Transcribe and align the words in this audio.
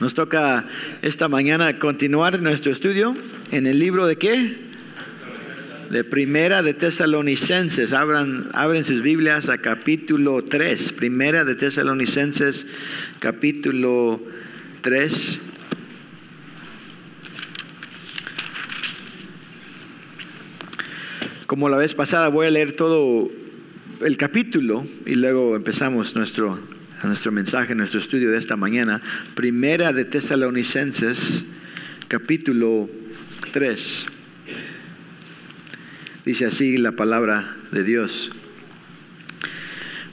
Nos 0.00 0.14
toca 0.14 0.64
esta 1.02 1.26
mañana 1.26 1.80
continuar 1.80 2.40
nuestro 2.40 2.70
estudio 2.70 3.16
en 3.50 3.66
el 3.66 3.80
libro 3.80 4.06
de 4.06 4.14
qué? 4.14 4.56
De 5.90 6.04
Primera 6.04 6.62
de 6.62 6.72
Tesalonicenses. 6.72 7.92
Abran, 7.92 8.48
abren 8.54 8.84
sus 8.84 9.02
Biblias 9.02 9.48
a 9.48 9.58
capítulo 9.58 10.42
3. 10.42 10.92
Primera 10.92 11.44
de 11.44 11.56
Tesalonicenses, 11.56 12.68
capítulo 13.18 14.22
3. 14.82 15.40
Como 21.48 21.68
la 21.68 21.76
vez 21.76 21.94
pasada 21.94 22.28
voy 22.28 22.46
a 22.46 22.52
leer 22.52 22.74
todo 22.74 23.32
el 24.00 24.16
capítulo 24.16 24.86
y 25.06 25.16
luego 25.16 25.56
empezamos 25.56 26.14
nuestro 26.14 26.77
a 27.02 27.06
nuestro 27.06 27.30
mensaje, 27.30 27.74
nuestro 27.74 28.00
estudio 28.00 28.30
de 28.30 28.38
esta 28.38 28.56
mañana, 28.56 29.00
Primera 29.34 29.92
de 29.92 30.04
Tesalonicenses, 30.04 31.44
capítulo 32.08 32.88
3. 33.52 34.06
Dice 36.24 36.46
así 36.46 36.76
la 36.76 36.92
palabra 36.92 37.56
de 37.70 37.84
Dios. 37.84 38.32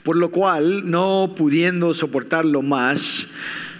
Por 0.04 0.16
lo 0.16 0.30
cual, 0.30 0.88
no 0.88 1.34
pudiendo 1.36 1.92
soportarlo 1.92 2.62
más, 2.62 3.26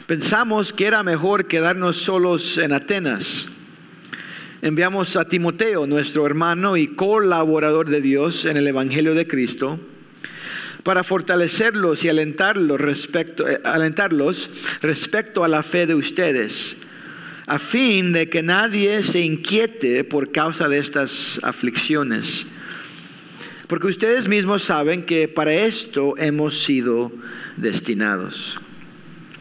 pensamos 0.09 0.73
que 0.73 0.87
era 0.87 1.05
mejor 1.05 1.47
quedarnos 1.47 1.99
solos 1.99 2.59
en 2.59 2.73
Atenas. 2.73 3.47
Enviamos 4.63 5.17
a 5.17 5.29
Timoteo, 5.29 5.87
nuestro 5.87 6.27
hermano 6.27 6.77
y 6.77 6.89
colaborador 6.89 7.89
de 7.89 8.01
Dios 8.01 8.47
en 8.47 8.57
el 8.57 8.67
Evangelio 8.67 9.15
de 9.15 9.29
Cristo, 9.29 9.79
para 10.87 11.03
fortalecerlos 11.03 12.05
y 12.05 12.09
alentarlos 12.09 12.81
respecto, 12.81 13.49
eh, 13.49 13.61
alentarlos 13.65 14.49
respecto 14.83 15.43
a 15.43 15.49
la 15.49 15.65
fe 15.65 15.85
de 15.85 15.97
ustedes, 15.97 16.77
a 17.49 17.59
fin 17.59 18.13
de 18.13 18.29
que 18.29 18.41
nadie 18.41 19.03
se 19.03 19.21
inquiete 19.21 20.05
por 20.05 20.31
causa 20.31 20.69
de 20.69 20.79
estas 20.79 21.41
aflicciones. 21.43 22.47
Porque 23.67 23.89
ustedes 23.89 24.29
mismos 24.29 24.63
saben 24.63 25.03
que 25.03 25.27
para 25.27 25.53
esto 25.55 26.15
hemos 26.19 26.63
sido 26.63 27.11
destinados. 27.57 28.61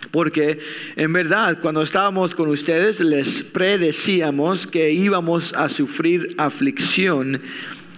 Porque 0.10 0.58
en 0.96 1.14
verdad, 1.14 1.60
cuando 1.62 1.84
estábamos 1.84 2.34
con 2.34 2.50
ustedes, 2.50 3.02
les 3.02 3.44
predecíamos 3.44 4.66
que 4.66 4.92
íbamos 4.94 5.54
a 5.54 5.70
sufrir 5.70 6.34
aflicción 6.40 7.40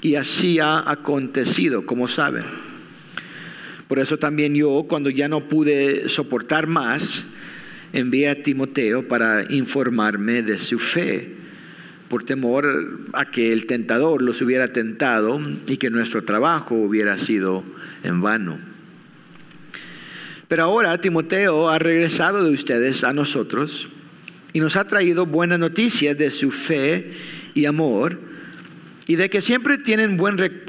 y 0.02 0.16
así 0.16 0.59
ha 0.59 0.84
acontecido, 0.92 1.86
como 1.86 2.09
saben. 2.09 2.67
Por 3.88 4.00
eso 4.00 4.18
también 4.18 4.54
yo, 4.54 4.86
cuando 4.88 5.10
ya 5.10 5.30
no 5.30 5.48
pude 5.48 6.10
soportar 6.10 6.68
más, 6.68 7.24
envié 7.94 8.30
a 8.30 8.44
Timoteo 8.44 9.08
para 9.08 9.46
informarme 9.50 10.44
de 10.44 10.58
su 10.58 10.78
fe, 10.78 11.36
por 12.10 12.24
temor 12.24 13.00
a 13.14 13.32
que 13.32 13.54
el 13.54 13.66
tentador 13.66 14.22
los 14.22 14.42
hubiera 14.42 14.68
tentado 14.70 15.40
y 15.68 15.78
que 15.78 15.90
nuestro 15.90 16.24
trabajo 16.24 16.76
hubiera 16.76 17.18
sido 17.18 17.64
en 18.04 18.22
vano. 18.22 18.60
Pero 20.50 20.64
ahora 20.64 21.00
Timoteo 21.00 21.70
ha 21.70 21.80
regresado 21.80 22.44
de 22.44 22.54
ustedes 22.54 23.04
a 23.04 23.14
nosotros 23.14 23.88
y 24.54 24.60
nos 24.60 24.76
ha 24.76 24.86
traído 24.86 25.26
buenas 25.26 25.60
noticias 25.60 26.18
de 26.18 26.32
su 26.32 26.52
fe 26.52 27.12
y 27.54 27.66
amor 27.66 28.20
y 29.08 29.16
de 29.16 29.30
que 29.30 29.42
siempre 29.42 29.78
tienen 29.78 30.18
buen 30.18 30.38
recuerdo 30.38 30.67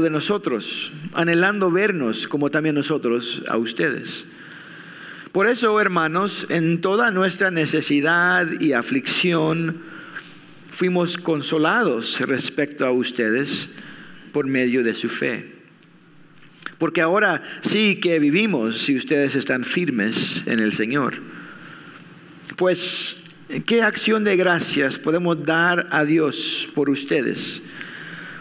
de 0.00 0.10
nosotros, 0.10 0.92
anhelando 1.12 1.70
vernos 1.70 2.26
como 2.26 2.50
también 2.50 2.74
nosotros 2.74 3.42
a 3.48 3.56
ustedes. 3.56 4.24
Por 5.32 5.46
eso, 5.48 5.78
hermanos, 5.80 6.46
en 6.48 6.80
toda 6.80 7.10
nuestra 7.10 7.50
necesidad 7.50 8.60
y 8.60 8.72
aflicción, 8.72 9.82
fuimos 10.70 11.18
consolados 11.18 12.20
respecto 12.20 12.86
a 12.86 12.90
ustedes 12.90 13.68
por 14.32 14.46
medio 14.46 14.82
de 14.82 14.94
su 14.94 15.08
fe. 15.08 15.52
Porque 16.78 17.00
ahora 17.00 17.42
sí 17.62 17.96
que 17.96 18.18
vivimos 18.18 18.82
si 18.82 18.96
ustedes 18.96 19.34
están 19.34 19.64
firmes 19.64 20.42
en 20.46 20.60
el 20.60 20.72
Señor. 20.72 21.18
Pues 22.56 23.22
¿Qué 23.64 23.80
acción 23.80 24.24
de 24.24 24.36
gracias 24.36 24.98
podemos 24.98 25.44
dar 25.44 25.86
a 25.92 26.04
Dios 26.04 26.68
por 26.74 26.90
ustedes? 26.90 27.62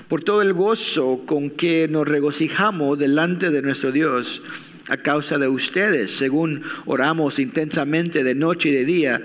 Por 0.07 0.23
todo 0.23 0.41
el 0.41 0.53
gozo 0.53 1.23
con 1.25 1.49
que 1.49 1.88
nos 1.89 2.07
regocijamos 2.07 2.99
delante 2.99 3.49
de 3.49 3.61
nuestro 3.61 3.91
Dios 3.91 4.41
a 4.88 4.97
causa 4.97 5.38
de 5.39 5.47
ustedes, 5.47 6.16
según 6.16 6.61
oramos 6.85 7.39
intensamente 7.39 8.23
de 8.23 8.35
noche 8.35 8.69
y 8.69 8.73
de 8.73 8.85
día, 8.85 9.23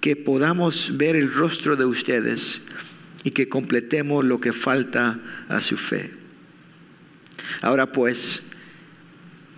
que 0.00 0.16
podamos 0.16 0.96
ver 0.96 1.16
el 1.16 1.32
rostro 1.32 1.76
de 1.76 1.86
ustedes 1.86 2.60
y 3.24 3.30
que 3.30 3.48
completemos 3.48 4.24
lo 4.24 4.40
que 4.40 4.52
falta 4.52 5.18
a 5.48 5.60
su 5.60 5.76
fe. 5.76 6.10
Ahora 7.62 7.92
pues, 7.92 8.42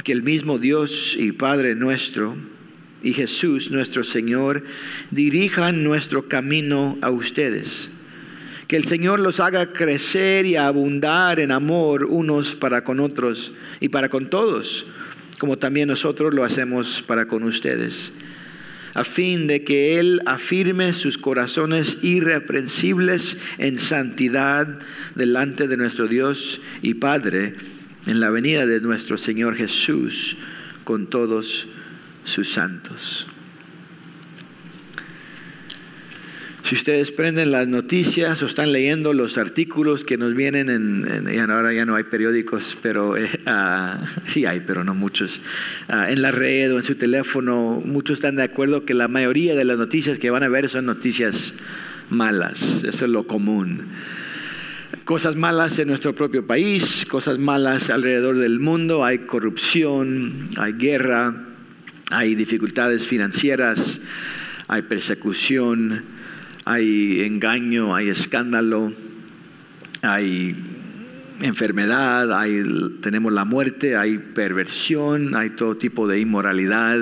que 0.04 0.12
el 0.12 0.22
mismo 0.22 0.58
Dios 0.58 1.16
y 1.18 1.32
Padre 1.32 1.74
nuestro, 1.74 2.36
y 3.02 3.12
Jesús 3.12 3.70
nuestro 3.70 4.02
Señor 4.02 4.64
dirijan 5.10 5.84
nuestro 5.84 6.28
camino 6.28 6.98
a 7.02 7.10
ustedes. 7.10 7.90
Que 8.74 8.78
el 8.78 8.86
Señor 8.86 9.20
los 9.20 9.38
haga 9.38 9.72
crecer 9.72 10.46
y 10.46 10.56
abundar 10.56 11.38
en 11.38 11.52
amor 11.52 12.06
unos 12.06 12.56
para 12.56 12.82
con 12.82 12.98
otros 12.98 13.52
y 13.78 13.88
para 13.88 14.08
con 14.08 14.28
todos, 14.28 14.84
como 15.38 15.58
también 15.58 15.86
nosotros 15.86 16.34
lo 16.34 16.42
hacemos 16.42 17.00
para 17.06 17.28
con 17.28 17.44
ustedes, 17.44 18.12
a 18.94 19.04
fin 19.04 19.46
de 19.46 19.62
que 19.62 20.00
Él 20.00 20.22
afirme 20.26 20.92
sus 20.92 21.18
corazones 21.18 21.98
irreprensibles 22.02 23.36
en 23.58 23.78
santidad 23.78 24.80
delante 25.14 25.68
de 25.68 25.76
nuestro 25.76 26.08
Dios 26.08 26.60
y 26.82 26.94
Padre 26.94 27.54
en 28.08 28.18
la 28.18 28.30
venida 28.30 28.66
de 28.66 28.80
nuestro 28.80 29.18
Señor 29.18 29.54
Jesús 29.54 30.36
con 30.82 31.06
todos 31.06 31.68
sus 32.24 32.52
santos. 32.52 33.28
Si 36.64 36.76
ustedes 36.76 37.12
prenden 37.12 37.50
las 37.50 37.68
noticias 37.68 38.42
o 38.42 38.46
están 38.46 38.72
leyendo 38.72 39.12
los 39.12 39.36
artículos 39.36 40.02
que 40.02 40.16
nos 40.16 40.34
vienen 40.34 40.70
en, 40.70 41.50
ahora 41.50 41.74
ya 41.74 41.84
no 41.84 41.94
hay 41.94 42.04
periódicos, 42.04 42.78
pero 42.80 43.18
eh, 43.18 43.28
ah, 43.44 44.00
sí 44.26 44.46
hay, 44.46 44.60
pero 44.60 44.82
no 44.82 44.94
muchos, 44.94 45.42
ah, 45.88 46.10
en 46.10 46.22
la 46.22 46.30
red 46.30 46.72
o 46.72 46.78
en 46.78 46.82
su 46.82 46.94
teléfono, 46.94 47.82
muchos 47.84 48.14
están 48.14 48.36
de 48.36 48.44
acuerdo 48.44 48.86
que 48.86 48.94
la 48.94 49.08
mayoría 49.08 49.54
de 49.54 49.66
las 49.66 49.76
noticias 49.76 50.18
que 50.18 50.30
van 50.30 50.42
a 50.42 50.48
ver 50.48 50.70
son 50.70 50.86
noticias 50.86 51.52
malas, 52.08 52.82
eso 52.82 53.04
es 53.04 53.10
lo 53.10 53.26
común. 53.26 53.82
Cosas 55.04 55.36
malas 55.36 55.78
en 55.78 55.88
nuestro 55.88 56.14
propio 56.14 56.46
país, 56.46 57.04
cosas 57.04 57.38
malas 57.38 57.90
alrededor 57.90 58.38
del 58.38 58.58
mundo, 58.58 59.04
hay 59.04 59.18
corrupción, 59.18 60.48
hay 60.56 60.72
guerra, 60.72 61.44
hay 62.10 62.34
dificultades 62.34 63.06
financieras, 63.06 64.00
hay 64.66 64.80
persecución, 64.80 66.13
hay 66.64 67.22
engaño, 67.22 67.94
hay 67.94 68.08
escándalo, 68.08 68.92
hay 70.02 70.54
enfermedad, 71.40 72.32
hay, 72.38 72.62
tenemos 73.00 73.32
la 73.32 73.44
muerte, 73.44 73.96
hay 73.96 74.18
perversión, 74.18 75.34
hay 75.34 75.50
todo 75.50 75.76
tipo 75.76 76.08
de 76.08 76.20
inmoralidad. 76.20 76.98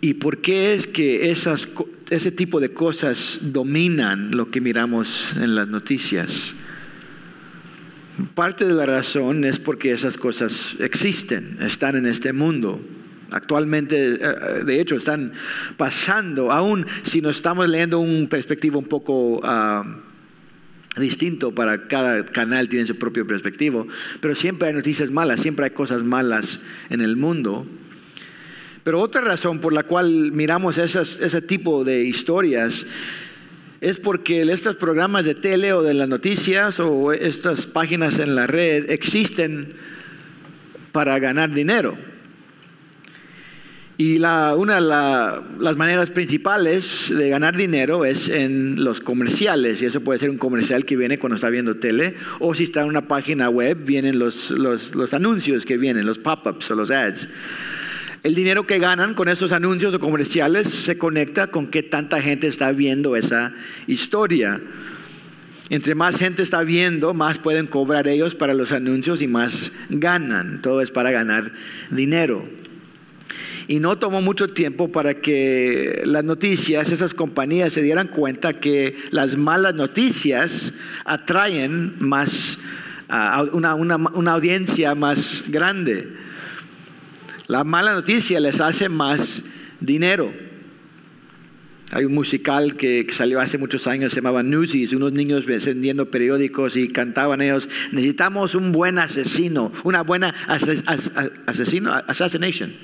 ¿Y 0.00 0.14
por 0.14 0.38
qué 0.38 0.74
es 0.74 0.86
que 0.86 1.30
esas, 1.30 1.68
ese 2.08 2.30
tipo 2.30 2.60
de 2.60 2.72
cosas 2.72 3.40
dominan 3.42 4.30
lo 4.30 4.50
que 4.50 4.60
miramos 4.60 5.34
en 5.36 5.54
las 5.54 5.68
noticias? 5.68 6.54
Parte 8.34 8.64
de 8.64 8.74
la 8.74 8.86
razón 8.86 9.44
es 9.44 9.58
porque 9.58 9.92
esas 9.92 10.16
cosas 10.16 10.74
existen, 10.80 11.58
están 11.60 11.96
en 11.96 12.06
este 12.06 12.32
mundo. 12.32 12.80
Actualmente, 13.30 14.14
eh, 14.14 14.18
eh, 14.20 14.64
de 14.64 14.80
hecho, 14.80 14.96
están 14.96 15.32
pasando, 15.76 16.50
aún 16.50 16.86
si 17.02 17.20
nos 17.20 17.36
estamos 17.36 17.68
leyendo 17.68 17.98
un 18.00 18.26
perspectiva 18.28 18.78
un 18.78 18.86
poco 18.86 19.40
ah, 19.44 19.84
distinto 20.96 21.54
para 21.54 21.88
cada 21.88 22.24
canal, 22.24 22.68
tiene 22.68 22.86
su 22.86 22.96
propio 22.96 23.26
perspectiva, 23.26 23.84
pero 24.20 24.34
siempre 24.34 24.68
hay 24.68 24.74
noticias 24.74 25.10
malas, 25.10 25.40
siempre 25.40 25.66
hay 25.66 25.72
cosas 25.72 26.02
malas 26.02 26.60
en 26.88 27.00
el 27.00 27.16
mundo. 27.16 27.66
Pero 28.82 29.00
otra 29.00 29.20
razón 29.20 29.58
por 29.58 29.74
la 29.74 29.82
cual 29.82 30.32
miramos 30.32 30.78
ese 30.78 31.42
tipo 31.42 31.84
de 31.84 32.04
historias 32.04 32.86
es 33.80 33.98
porque 33.98 34.42
estos 34.42 34.76
programas 34.76 35.26
de 35.26 35.34
tele 35.34 35.72
o 35.72 35.82
de 35.82 35.92
las 35.94 36.08
noticias 36.08 36.80
o 36.80 37.12
estas 37.12 37.66
páginas 37.66 38.18
en 38.18 38.34
la 38.34 38.46
red 38.46 38.90
existen 38.90 39.74
para 40.92 41.18
ganar 41.18 41.52
dinero. 41.52 41.96
Y 44.00 44.20
la, 44.20 44.54
una 44.54 44.76
de 44.76 44.80
las 45.58 45.76
maneras 45.76 46.12
principales 46.12 47.12
de 47.12 47.30
ganar 47.30 47.56
dinero 47.56 48.04
es 48.04 48.28
en 48.28 48.84
los 48.84 49.00
comerciales, 49.00 49.82
y 49.82 49.86
eso 49.86 50.02
puede 50.02 50.20
ser 50.20 50.30
un 50.30 50.38
comercial 50.38 50.84
que 50.84 50.96
viene 50.96 51.18
cuando 51.18 51.34
está 51.34 51.50
viendo 51.50 51.78
tele, 51.78 52.14
o 52.38 52.54
si 52.54 52.62
está 52.62 52.82
en 52.82 52.86
una 52.86 53.08
página 53.08 53.50
web, 53.50 53.76
vienen 53.84 54.20
los, 54.20 54.52
los, 54.52 54.94
los 54.94 55.14
anuncios 55.14 55.64
que 55.64 55.76
vienen, 55.78 56.06
los 56.06 56.16
pop-ups 56.16 56.70
o 56.70 56.76
los 56.76 56.92
ads. 56.92 57.28
El 58.22 58.36
dinero 58.36 58.68
que 58.68 58.78
ganan 58.78 59.14
con 59.14 59.28
esos 59.28 59.50
anuncios 59.50 59.92
o 59.92 59.98
comerciales 59.98 60.68
se 60.68 60.96
conecta 60.96 61.48
con 61.48 61.66
qué 61.66 61.82
tanta 61.82 62.22
gente 62.22 62.46
está 62.46 62.70
viendo 62.70 63.16
esa 63.16 63.52
historia. 63.88 64.60
Entre 65.70 65.96
más 65.96 66.16
gente 66.16 66.44
está 66.44 66.62
viendo, 66.62 67.14
más 67.14 67.38
pueden 67.40 67.66
cobrar 67.66 68.06
ellos 68.06 68.36
para 68.36 68.54
los 68.54 68.70
anuncios 68.70 69.22
y 69.22 69.26
más 69.26 69.72
ganan. 69.88 70.62
Todo 70.62 70.82
es 70.82 70.92
para 70.92 71.10
ganar 71.10 71.52
dinero. 71.90 72.48
Y 73.68 73.80
no 73.80 73.98
tomó 73.98 74.22
mucho 74.22 74.48
tiempo 74.48 74.90
para 74.90 75.20
que 75.20 76.02
las 76.04 76.24
noticias, 76.24 76.90
esas 76.90 77.14
compañías 77.14 77.72
se 77.72 77.82
dieran 77.82 78.08
cuenta 78.08 78.54
que 78.54 78.96
las 79.10 79.36
malas 79.36 79.74
noticias 79.74 80.72
atraen 81.04 81.94
más, 81.98 82.58
una, 83.52 83.74
una 83.74 84.32
audiencia 84.32 84.94
más 84.94 85.44
grande. 85.48 86.08
La 87.46 87.62
mala 87.62 87.92
noticia 87.92 88.40
les 88.40 88.60
hace 88.60 88.88
más 88.88 89.42
dinero. 89.80 90.32
Hay 91.92 92.04
un 92.04 92.12
musical 92.12 92.76
que, 92.76 93.06
salió 93.10 93.40
hace 93.40 93.56
muchos 93.56 93.86
años, 93.86 94.12
se 94.12 94.16
llamaba 94.16 94.42
Newsies, 94.42 94.92
unos 94.92 95.12
niños 95.12 95.46
vendiendo 95.46 96.10
periódicos 96.10 96.76
y 96.76 96.88
cantaban 96.88 97.40
ellos, 97.40 97.68
necesitamos 97.92 98.54
un 98.54 98.72
buen 98.72 98.98
asesino, 98.98 99.72
una 99.84 100.02
buena 100.02 100.34
asesino, 101.46 101.94
assassination. 102.06 102.74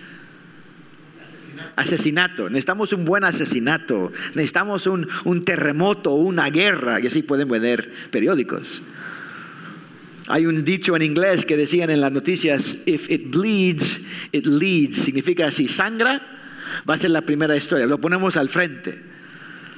Asesinato, 1.77 2.49
necesitamos 2.49 2.93
un 2.93 3.05
buen 3.05 3.25
asesinato, 3.25 4.13
necesitamos 4.35 4.87
un, 4.87 5.09
un 5.25 5.45
terremoto, 5.45 6.13
una 6.15 6.49
guerra, 6.51 7.01
y 7.01 7.07
así 7.09 7.23
pueden 7.23 7.49
vender 7.49 7.93
periódicos. 8.11 8.83
Hay 10.29 10.47
un 10.47 10.65
dicho 10.65 10.97
en 10.97 11.03
inglés 11.03 11.45
que 11.45 11.57
decían 11.57 11.91
en 11.91 12.01
las 12.01 12.11
noticias, 12.11 12.77
if 12.87 13.11
it 13.11 13.31
bleeds, 13.31 14.01
it 14.33 14.47
leads. 14.47 14.97
Significa 14.97 15.51
si 15.51 15.69
sangra, 15.69 16.23
va 16.89 16.95
a 16.95 16.97
ser 16.97 17.11
la 17.11 17.23
primera 17.23 17.57
historia. 17.57 17.87
Lo 17.87 18.01
ponemos 18.01 18.37
al 18.37 18.49
frente. 18.49 18.99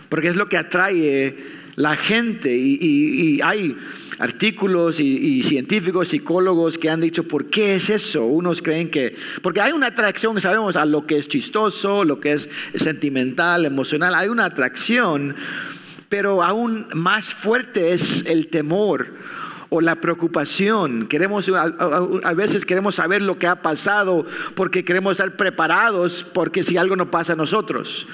Porque 0.08 0.28
es 0.28 0.37
lo 0.37 0.49
que 0.49 0.56
atrae 0.56 1.37
la 1.75 1.96
gente. 1.96 2.56
Y, 2.56 3.40
hay 3.42 3.76
artículos 4.18 5.00
y, 5.00 5.42
científicos, 5.42 6.08
psicólogos 6.08 6.78
que 6.78 6.90
han 6.90 7.00
dicho, 7.00 7.24
¿por 7.24 7.46
qué 7.46 7.74
es 7.74 7.90
eso? 7.90 8.24
Unos 8.24 8.62
creen 8.62 8.90
que, 8.90 9.14
porque 9.42 9.60
hay 9.60 9.72
una 9.72 9.88
atracción, 9.88 10.40
sabemos, 10.40 10.76
a 10.76 10.86
lo 10.86 11.06
que 11.06 11.18
es 11.18 11.28
chistoso, 11.28 12.04
lo 12.04 12.20
que 12.20 12.32
es 12.32 12.48
sentimental, 12.74 13.66
emocional, 13.66 14.14
hay 14.14 14.28
una 14.28 14.46
atracción, 14.46 15.36
pero 16.08 16.42
aún 16.42 16.86
más 16.94 17.32
fuerte 17.32 17.92
es 17.92 18.24
el 18.26 18.48
temor 18.48 19.08
o 19.68 19.80
la 19.80 19.96
preocupación. 19.96 21.06
Queremos, 21.06 21.48
a, 21.48 22.34
veces 22.34 22.64
queremos 22.64 22.94
saber 22.94 23.22
lo 23.22 23.38
que 23.38 23.46
ha 23.46 23.62
pasado 23.62 24.24
porque 24.54 24.84
queremos 24.84 25.12
estar 25.12 25.36
preparados 25.36 26.24
porque 26.32 26.62
si 26.62 26.76
algo 26.76 26.96
no 26.96 27.10
pasa 27.10 27.32
a 27.32 27.36
nosotros. 27.36 28.06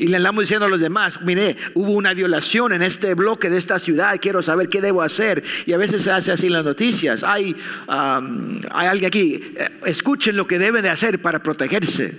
Y 0.00 0.06
le 0.06 0.16
andamos 0.16 0.44
diciendo 0.44 0.64
a 0.64 0.68
los 0.70 0.80
demás, 0.80 1.20
mire, 1.20 1.58
hubo 1.74 1.92
una 1.92 2.14
violación 2.14 2.72
en 2.72 2.80
este 2.80 3.12
bloque 3.12 3.50
de 3.50 3.58
esta 3.58 3.78
ciudad, 3.78 4.16
quiero 4.18 4.42
saber 4.42 4.70
qué 4.70 4.80
debo 4.80 5.02
hacer. 5.02 5.42
Y 5.66 5.74
a 5.74 5.76
veces 5.76 6.04
se 6.04 6.10
hace 6.10 6.32
así 6.32 6.46
en 6.46 6.54
las 6.54 6.64
noticias. 6.64 7.22
Hay, 7.22 7.54
hay 7.86 8.86
alguien 8.86 9.08
aquí, 9.08 9.38
escuchen 9.84 10.38
lo 10.38 10.46
que 10.46 10.58
deben 10.58 10.84
de 10.84 10.88
hacer 10.88 11.20
para 11.20 11.42
protegerse. 11.42 12.16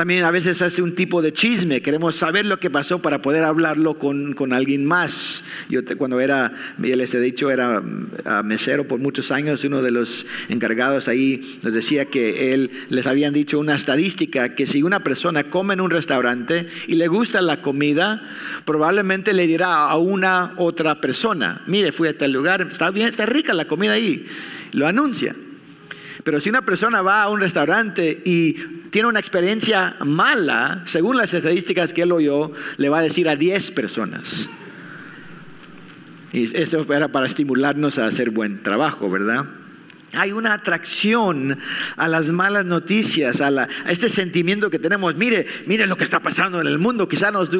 También 0.00 0.24
a 0.24 0.30
veces 0.30 0.62
hace 0.62 0.80
un 0.80 0.94
tipo 0.94 1.20
de 1.20 1.34
chisme, 1.34 1.82
queremos 1.82 2.16
saber 2.16 2.46
lo 2.46 2.58
que 2.58 2.70
pasó 2.70 3.02
para 3.02 3.20
poder 3.20 3.44
hablarlo 3.44 3.98
con, 3.98 4.32
con 4.32 4.54
alguien 4.54 4.86
más. 4.86 5.44
Yo 5.68 5.82
cuando 5.98 6.20
era, 6.20 6.54
ya 6.78 6.96
les 6.96 7.12
he 7.12 7.20
dicho, 7.20 7.50
era 7.50 7.82
ah, 8.24 8.42
mesero 8.42 8.88
por 8.88 8.98
muchos 8.98 9.30
años, 9.30 9.62
uno 9.62 9.82
de 9.82 9.90
los 9.90 10.24
encargados 10.48 11.06
ahí 11.06 11.58
nos 11.62 11.74
decía 11.74 12.06
que 12.06 12.54
él 12.54 12.70
les 12.88 13.06
habían 13.06 13.34
dicho 13.34 13.58
una 13.58 13.74
estadística 13.74 14.54
que 14.54 14.66
si 14.66 14.82
una 14.82 15.04
persona 15.04 15.44
come 15.50 15.74
en 15.74 15.82
un 15.82 15.90
restaurante 15.90 16.66
y 16.86 16.94
le 16.94 17.06
gusta 17.06 17.42
la 17.42 17.60
comida, 17.60 18.22
probablemente 18.64 19.34
le 19.34 19.46
dirá 19.46 19.82
a 19.86 19.98
una 19.98 20.54
otra 20.56 21.02
persona, 21.02 21.60
mire, 21.66 21.92
fui 21.92 22.08
a 22.08 22.16
tal 22.16 22.32
lugar, 22.32 22.66
está 22.70 22.90
bien, 22.90 23.08
está 23.08 23.26
rica 23.26 23.52
la 23.52 23.66
comida 23.66 23.92
ahí, 23.92 24.24
lo 24.72 24.86
anuncia. 24.86 25.36
Pero 26.24 26.40
si 26.40 26.50
una 26.50 26.62
persona 26.62 27.02
va 27.02 27.22
a 27.22 27.28
un 27.28 27.40
restaurante 27.40 28.22
y 28.24 28.52
tiene 28.90 29.08
una 29.08 29.20
experiencia 29.20 29.96
mala, 30.04 30.82
según 30.86 31.16
las 31.16 31.32
estadísticas 31.32 31.92
que 31.92 32.02
él 32.02 32.12
oyó, 32.12 32.52
le 32.76 32.88
va 32.88 32.98
a 32.98 33.02
decir 33.02 33.28
a 33.28 33.36
10 33.36 33.70
personas. 33.70 34.48
Y 36.32 36.56
eso 36.56 36.86
era 36.92 37.08
para 37.08 37.26
estimularnos 37.26 37.98
a 37.98 38.06
hacer 38.06 38.30
buen 38.30 38.62
trabajo, 38.62 39.10
¿verdad? 39.10 39.46
Hay 40.12 40.32
una 40.32 40.54
atracción 40.54 41.56
a 41.96 42.08
las 42.08 42.30
malas 42.30 42.64
noticias, 42.64 43.40
a, 43.40 43.68
este 43.88 44.08
sentimiento 44.08 44.68
que 44.68 44.78
tenemos. 44.78 45.16
Mire, 45.16 45.46
mire 45.66 45.86
lo 45.86 45.96
que 45.96 46.04
está 46.04 46.20
pasando 46.20 46.60
en 46.60 46.66
el 46.66 46.78
mundo. 46.78 47.08
Quizá 47.08 47.30
nos, 47.30 47.50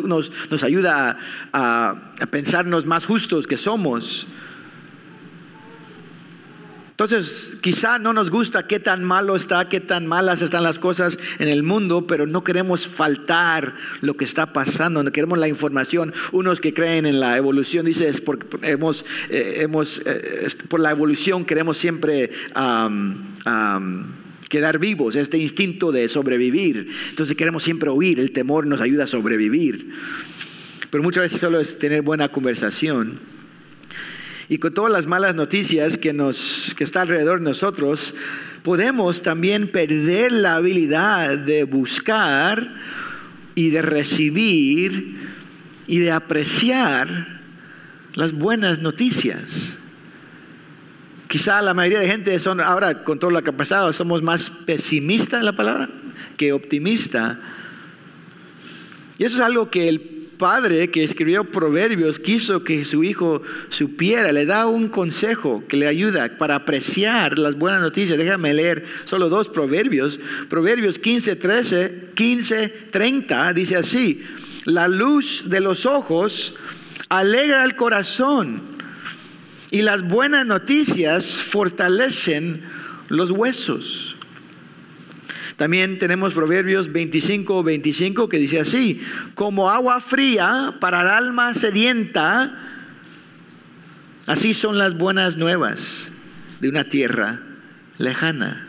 ayuda 0.63 1.17
a 1.53 1.95
pensarnos 2.31 2.87
más 2.87 3.07
justos 3.07 3.47
que 3.47 3.57
somos. 3.57 4.27
Entonces, 7.03 7.57
quizá 7.63 7.99
no 7.99 8.13
nos 8.13 8.29
gusta 8.29 8.67
qué 8.67 8.79
tan 8.79 9.03
malo 9.03 9.35
está, 9.35 9.71
qué 9.71 9.81
tan 9.81 10.07
malas 10.07 10.43
están 10.43 10.63
las 10.63 10.79
cosas 10.79 11.19
en 11.39 11.49
el 11.49 11.63
mundo, 11.63 12.07
pero 12.07 12.27
no 12.27 12.45
queremos 12.45 12.87
faltar 12.87 13.75
lo 14.03 14.19
que 14.19 14.27
está 14.27 14.53
pasando, 14.53 15.03
no 15.03 15.11
queremos 15.11 15.39
la 15.39 15.49
información. 15.49 16.13
Unos 16.31 16.61
que 16.61 16.75
creen 16.75 17.07
en 17.07 17.19
la 17.19 17.39
evolución, 17.39 17.87
dicen, 17.87 18.09
es 18.09 18.21
porque 18.21 18.59
hemos, 18.71 19.07
eh, 19.31 19.61
hemos 19.61 20.03
eh, 20.05 20.47
por 20.69 20.81
la 20.81 20.91
evolución 20.91 21.47
queremos 21.47 21.79
siempre... 21.79 22.29
quedar 24.51 24.79
vivos, 24.79 25.15
este 25.15 25.39
instinto 25.39 25.93
de 25.93 26.07
sobrevivir. 26.07 26.89
Entonces 27.09 27.35
queremos 27.35 27.63
siempre 27.63 27.89
oír, 27.89 28.21
el 28.21 28.33
temor 28.33 28.67
nos 28.67 28.83
ayuda 28.83 29.05
a 29.05 29.07
sobrevivir. 29.07 29.89
Pero 30.91 31.03
muchas 31.03 31.23
veces 31.23 31.41
solo 31.41 31.61
es 31.61 31.79
tener 31.79 32.03
buena 32.03 32.29
conversación 32.29 33.40
y 34.51 34.59
con 34.59 34.75
todas 34.75 34.91
las 34.91 35.07
malas 35.07 35.37
noticias 35.37 35.97
que, 35.97 36.13
nos, 36.13 36.75
está 36.81 37.03
alrededor 37.03 37.39
de 37.39 37.45
nosotros, 37.45 38.17
podemos 38.65 39.23
también 39.23 39.69
perder 39.71 40.33
la 40.33 40.57
habilidad 40.57 41.39
de 41.39 41.63
buscar 41.63 42.75
y 43.55 43.71
de 43.71 43.81
recibir 43.81 45.21
y 45.87 45.99
de 46.01 46.11
apreciar 46.11 47.41
las 48.15 48.33
buenas 48.33 48.81
noticias. 48.81 49.75
Quizá 51.29 51.63
la 51.63 51.73
mayoría 51.73 52.01
de 52.01 52.09
gente 52.09 52.37
son, 52.41 52.61
ahora 52.61 53.05
con 53.05 53.21
todo 53.21 53.31
lo 53.31 53.45
que 53.45 53.51
ha 53.51 53.57
pasado, 53.57 53.93
somos 53.93 54.21
más 54.21 54.51
pesimistas 54.51 55.39
en 55.39 55.47
la 55.47 55.55
palabra 55.55 55.89
que 56.37 56.53
optimista. 56.53 57.39
Y 59.17 59.23
eso 59.23 59.37
es 59.37 59.43
algo 59.43 59.71
que 59.71 59.89
el 59.89 60.20
padre 60.41 60.91
que 60.91 61.05
escribió 61.05 61.45
Proverbios 61.45 62.19
quiso 62.19 62.65
que 62.65 62.87
su 62.87 63.05
hijo 63.05 63.43
supiera, 63.69 64.33
le 64.33 64.47
da 64.47 64.67
un 64.67 64.89
consejo 64.89 65.63
que 65.69 65.77
le 65.77 65.87
ayuda 65.87 66.39
para 66.39 66.55
apreciar 66.57 67.39
las 67.39 67.57
buenas 67.57 67.83
noticias. 67.83 68.17
Déjame 68.17 68.55
leer 68.55 68.85
solo 69.05 69.29
dos 69.29 69.51
proverbios. 69.51 70.19
Proverbios 70.49 70.99
15, 70.99 71.37
13, 71.37 72.05
15, 72.15 72.69
30 72.91 73.53
dice 73.53 73.77
así, 73.77 74.23
la 74.65 74.89
luz 74.89 75.45
de 75.51 75.61
los 75.61 75.85
ojos 75.85 76.55
alegra 77.11 77.63
el 77.65 77.77
corazón 77.77 78.63
y 79.71 79.83
las 79.83 80.03
buenas 80.09 80.47
noticias 80.47 81.37
fortalecen 81.37 82.63
los 83.11 83.31
huesos. 83.31 84.10
También 85.61 85.99
tenemos 85.99 86.33
Proverbios 86.33 86.91
25, 86.91 87.63
25 87.63 88.31
que 88.31 88.39
dice 88.39 88.61
así, 88.61 88.99
como 89.35 89.69
agua 89.69 90.01
fría 90.01 90.77
para 90.81 91.03
el 91.03 91.09
alma 91.09 91.53
sedienta, 91.53 92.59
así 94.27 94.55
son 94.55 94.79
las 94.79 94.97
buenas 94.97 95.37
nuevas 95.37 96.11
de 96.61 96.71
una 96.71 96.85
tierra 96.85 97.43
lejana. 97.99 98.69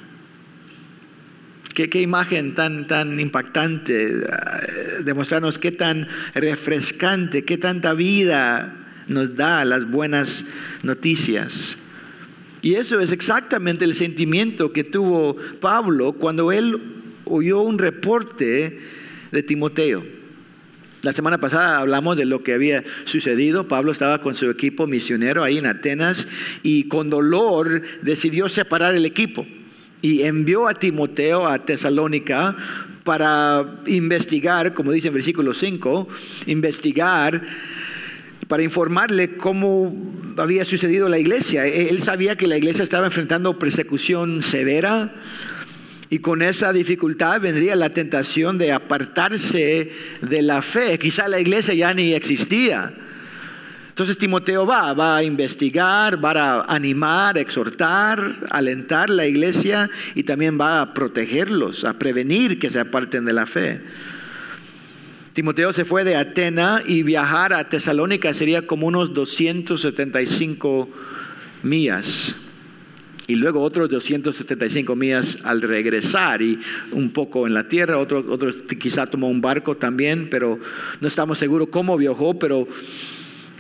Qué, 1.74 1.90
qué, 1.90 2.02
imagen 2.02 2.56
tan, 2.56 2.88
tan 2.88 3.22
impactante, 3.22 4.08
eh, 4.10 4.24
demostrarnos 5.06 5.60
qué 5.60 5.72
tan 5.72 6.10
refrescante, 6.34 7.46
qué 7.46 7.58
tanta 7.58 7.94
vida 7.94 8.76
nos 9.08 9.38
da 9.38 9.64
las 9.64 9.90
buenas 9.90 10.44
noticias. 10.84 11.78
Y 12.62 12.76
eso 12.76 13.00
es 13.00 13.12
exactamente 13.12 13.86
el 13.86 13.96
sentimiento 13.96 14.72
que 14.72 14.84
tuvo 14.84 15.36
Pablo 15.60 16.14
cuando 16.14 16.52
él 16.52 16.80
oyó 17.26 17.62
un 17.62 17.80
reporte 17.80 18.80
de 19.32 19.44
Timoteo. 19.44 20.04
La 21.02 21.12
semana 21.12 21.40
pasada 21.40 21.80
hablamos 21.80 22.16
de 22.16 22.26
lo 22.26 22.44
que 22.44 22.54
había 22.54 22.84
sucedido. 23.06 23.68
Pablo 23.68 23.92
estaba 23.92 24.22
con 24.22 24.36
su 24.36 24.50
equipo 24.52 24.86
misionero 24.86 25.44
ahí 25.44 25.58
en 25.58 25.66
Atenas 25.66 26.28
y 26.62 26.84
con 26.84 27.10
dolor 27.10 27.82
decidió 28.04 28.50
separar 28.50 28.94
el 28.94 29.06
equipo 29.06 29.48
y 30.04 30.22
envió 30.22 30.68
a 30.68 30.76
Timoteo 30.76 31.48
a 31.48 31.66
Tesalónica 31.66 32.56
para 33.04 33.82
investigar, 33.88 34.74
como 34.74 34.92
dice 34.92 35.08
en 35.08 35.16
versículo 35.16 35.56
5, 35.56 36.08
investigar 36.46 37.42
para 38.52 38.64
informarle 38.64 39.38
cómo 39.38 39.96
había 40.36 40.66
sucedido 40.66 41.08
la 41.08 41.18
iglesia. 41.18 41.66
E-, 41.66 41.88
él 41.88 42.02
sabía 42.02 42.36
que 42.36 42.48
la 42.48 42.58
iglesia 42.58 42.84
estaba 42.84 43.06
enfrentando 43.06 43.58
persecución 43.58 44.44
severa 44.44 45.14
y 46.10 46.20
con 46.20 46.42
esa 46.42 46.74
dificultad 46.74 47.40
vendría 47.40 47.78
la 47.78 47.92
tentación 47.92 48.58
de 48.58 48.74
apartarse 48.74 49.90
de 50.20 50.42
la 50.42 50.62
fe. 50.62 51.00
Quizá 51.00 51.30
la 51.30 51.40
iglesia 51.40 51.74
ya 51.76 51.94
ni 51.94 52.12
existía. 52.12 52.94
Entonces 53.88 54.18
Timoteo 54.18 54.66
va, 54.66 54.94
va 54.94 55.16
a 55.16 55.24
investigar, 55.24 56.22
va 56.22 56.32
a 56.32 56.76
animar, 56.76 57.38
exhortar, 57.38 58.36
alentar 58.50 59.10
la 59.10 59.28
iglesia 59.28 59.90
y 60.14 60.24
también 60.24 60.60
va 60.60 60.82
a 60.82 60.94
protegerlos, 60.94 61.86
a 61.86 61.94
prevenir 61.94 62.60
que 62.60 62.70
se 62.70 62.82
aparten 62.82 63.24
de 63.24 63.32
la 63.32 63.46
fe. 63.46 63.80
Timoteo 65.34 65.72
se 65.72 65.86
fue 65.86 66.04
de 66.04 66.18
Atena 66.18 66.84
y 66.86 67.04
viajar 67.04 67.54
a 67.54 67.70
Tesalónica 67.70 68.34
sería 68.34 68.68
como 68.68 68.88
unos 68.88 69.14
275 69.14 70.90
millas. 71.64 72.36
Y 73.28 73.36
luego 73.36 73.62
otros 73.62 73.90
275 73.90 74.94
millas 74.96 75.38
al 75.46 75.62
regresar 75.62 76.42
y 76.42 76.60
un 76.92 77.12
poco 77.12 77.48
en 77.48 77.54
la 77.54 77.70
tierra, 77.70 77.98
otros 77.98 78.26
otro 78.28 78.50
quizá 78.78 79.06
tomó 79.08 79.30
un 79.30 79.40
barco 79.40 79.78
también, 79.78 80.30
pero 80.30 80.60
no 81.00 81.08
estamos 81.08 81.38
seguros 81.38 81.70
cómo 81.72 81.96
viajó, 81.96 82.38
pero 82.38 82.68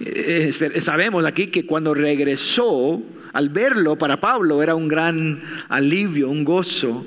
eh, 0.01 0.51
sabemos 0.81 1.23
aquí 1.23 1.47
que 1.47 1.65
cuando 1.65 1.93
regresó, 1.93 3.01
al 3.31 3.47
verlo 3.47 3.97
para 3.97 4.19
Pablo 4.19 4.61
era 4.61 4.75
un 4.75 4.89
gran 4.89 5.41
alivio, 5.69 6.29
un 6.29 6.43
gozo. 6.43 7.05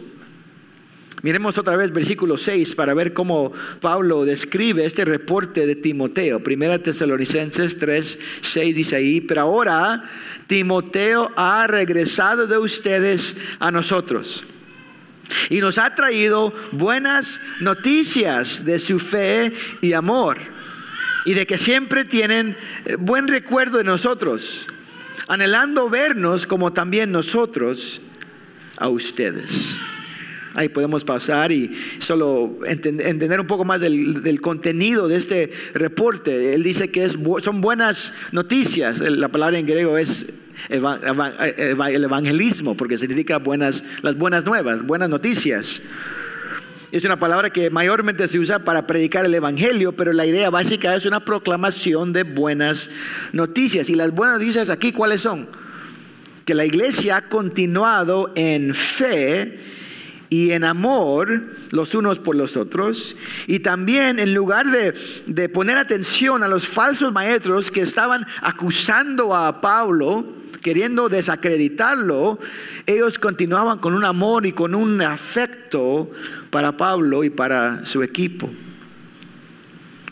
Miremos 1.25 1.57
otra 1.57 1.75
vez 1.75 1.91
versículo 1.91 2.37
6 2.37 2.75
para 2.75 2.93
ver 2.93 3.15
cómo 3.15 3.51
Pablo 3.81 4.27
describe 4.27 4.85
este 4.85 5.07
reporte 5.07 5.67
de 5.67 5.75
Timoteo. 5.75 6.41
Primera 6.41 6.79
Tesalonicenses 6.79 7.79
3, 7.79 8.19
6 8.43 8.77
dice 8.77 8.97
ahí, 8.97 9.23
pero 9.23 9.41
ahora 9.41 10.05
Timoteo 10.47 11.33
ha 11.35 11.67
regresado 11.67 12.47
de 12.47 12.59
ustedes 12.59 13.39
a 13.59 13.71
nosotros. 13.71 14.45
Y 15.49 15.61
nos 15.61 15.79
ha 15.79 15.95
traído 15.95 16.53
buenas 16.73 17.41
noticias 17.59 18.67
de 18.67 18.79
su 18.79 18.99
fe 18.99 19.51
y 19.81 19.95
amor. 19.95 20.37
Y 21.25 21.33
de 21.33 21.47
que 21.47 21.57
siempre 21.57 22.05
tienen 22.05 22.55
eh, 22.85 22.97
buen 22.99 23.29
recuerdo 23.29 23.79
de 23.79 23.85
nosotros, 23.85 24.67
anhelando 25.27 25.89
vernos 25.89 26.47
como 26.47 26.75
también 26.75 27.11
nosotros 27.11 28.03
a 28.77 28.91
ustedes. 28.91 29.81
Ahí 30.55 30.69
podemos 30.69 31.05
pasar 31.05 31.51
y 31.51 31.71
solo 31.99 32.59
entender 32.65 33.41
un 33.41 33.47
poco 33.47 33.65
más 33.65 33.81
del, 33.81 34.41
contenido 34.41 35.09
de 35.09 35.17
este 35.17 35.51
reporte. 35.75 36.55
Él 36.55 36.63
dice 36.63 36.91
que 36.91 37.05
es, 37.05 37.17
son 37.43 37.61
buenas 37.61 38.15
noticias. 38.31 39.01
La 39.01 39.29
palabra 39.29 39.59
en 39.59 39.67
griego 39.67 39.99
es 39.99 40.27
el 40.69 42.05
evangelismo, 42.05 42.77
porque 42.77 42.99
significa 42.99 43.39
buenas, 43.39 43.83
las 44.03 44.17
buenas 44.17 44.45
nuevas, 44.45 44.85
buenas 44.87 45.09
noticias. 45.09 45.83
Es 46.93 47.05
una 47.05 47.19
palabra 47.19 47.51
que 47.51 47.71
mayormente 47.71 48.29
se 48.29 48.39
usa 48.39 48.61
para 48.61 48.87
predicar 48.87 49.25
el 49.25 49.35
Evangelio, 49.35 49.97
pero 49.97 50.13
la 50.13 50.27
idea 50.27 50.49
básica 50.51 50.95
es 50.95 51.05
una 51.05 51.25
proclamación 51.25 52.13
de 52.13 52.23
buenas 52.23 52.89
noticias. 53.33 53.89
Y 53.89 53.97
las 53.97 54.13
buenas 54.13 54.39
noticias 54.39 54.71
aquí, 54.71 54.93
¿cuáles 54.93 55.23
son? 55.23 55.49
Que 56.45 56.55
la 56.55 56.65
iglesia 56.65 57.17
ha 57.17 57.29
continuado 57.29 58.31
en 58.37 58.77
fe 58.77 59.74
y 60.31 60.51
en 60.51 60.65
amor 60.65 61.43
los 61.71 61.95
unos 61.95 62.19
por 62.19 62.37
los 62.37 62.57
otros. 62.57 63.17
Y 63.47 63.61
también 63.61 64.19
en 64.19 64.35
lugar 64.35 64.67
de, 64.67 65.49
poner 65.49 65.79
atención 65.79 66.43
a 66.43 66.49
los 66.49 66.67
falsos 66.67 67.13
maestros 67.13 67.71
que 67.71 67.81
estaban 67.81 68.27
acusando 68.43 69.35
a 69.35 69.61
Pablo, 69.61 70.27
queriendo 70.63 71.09
desacreditarlo, 71.09 72.39
ellos 72.87 73.19
continuaban 73.19 73.79
con 73.79 73.95
un 73.95 74.05
amor 74.05 74.47
y 74.47 74.53
con 74.53 74.75
un 74.75 75.03
afecto 75.03 76.11
para 76.51 76.77
Pablo 76.77 77.25
y 77.25 77.31
para 77.31 77.85
su 77.85 78.03
equipo. 78.03 78.51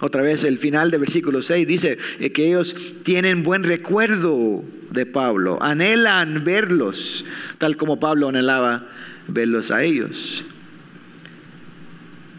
Otra 0.01 0.23
vez 0.23 0.43
el 0.43 0.59
final 0.59 0.91
del 0.91 1.01
versículo 1.01 1.43
6 1.43 1.65
dice 1.65 1.97
eh, 2.19 2.33
que 2.33 2.49
ellos 2.49 2.75
tienen 3.05 3.45
buen 3.45 3.63
recuerdo 3.63 4.65
de 4.91 5.07
Pablo, 5.07 5.59
anhelan 5.63 6.43
verlos, 6.45 7.25
tal 7.59 7.77
como 7.77 8.01
Pablo 8.01 8.29
anhelaba 8.29 8.89
verlos 9.29 9.71
a 9.71 9.83
ellos. 9.83 10.45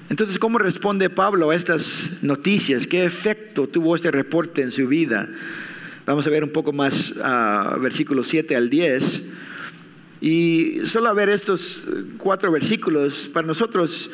Entonces, 0.09 0.37
¿cómo 0.37 0.59
responde 0.59 1.09
Pablo 1.09 1.49
a 1.49 1.55
estas 1.55 2.11
noticias? 2.21 2.85
¿Qué 2.85 3.03
efecto 3.03 3.67
tuvo 3.67 3.95
este 3.95 4.11
reporte 4.11 4.61
en 4.61 4.71
su 4.71 4.87
vida? 4.87 5.29
Vamos 6.05 6.27
a 6.27 6.29
ver 6.29 6.43
un 6.43 6.51
poco 6.51 6.73
más 6.73 7.13
a 7.23 7.77
versículos 7.79 8.27
7 8.27 8.55
al 8.55 8.69
10. 8.69 9.23
Y 10.21 10.81
solo 10.85 11.09
a 11.09 11.13
ver 11.13 11.29
estos 11.29 11.87
cuatro 12.17 12.51
versículos, 12.51 13.29
para 13.33 13.47
nosotros 13.47 14.09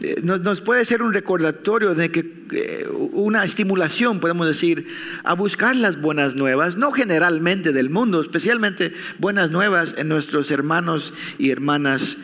eh, 0.00 0.20
nos, 0.22 0.60
puede 0.60 0.84
ser 0.84 1.02
un 1.02 1.12
recordatorio 1.12 1.94
de 1.94 2.10
que 2.10 2.46
eh, 2.52 2.86
una 3.12 3.44
estimulación, 3.44 4.20
podemos 4.20 4.46
decir, 4.46 4.86
a 5.24 5.34
buscar 5.34 5.76
las 5.76 6.00
buenas 6.00 6.34
nuevas, 6.34 6.76
no 6.76 6.92
generalmente 6.92 7.72
del 7.72 7.90
mundo, 7.90 8.20
especialmente 8.20 8.92
buenas 9.18 9.50
nuevas 9.50 9.94
en 9.98 10.08
nuestros 10.08 10.50
hermanos 10.50 11.12
y 11.38 11.50
hermanas 11.50 12.16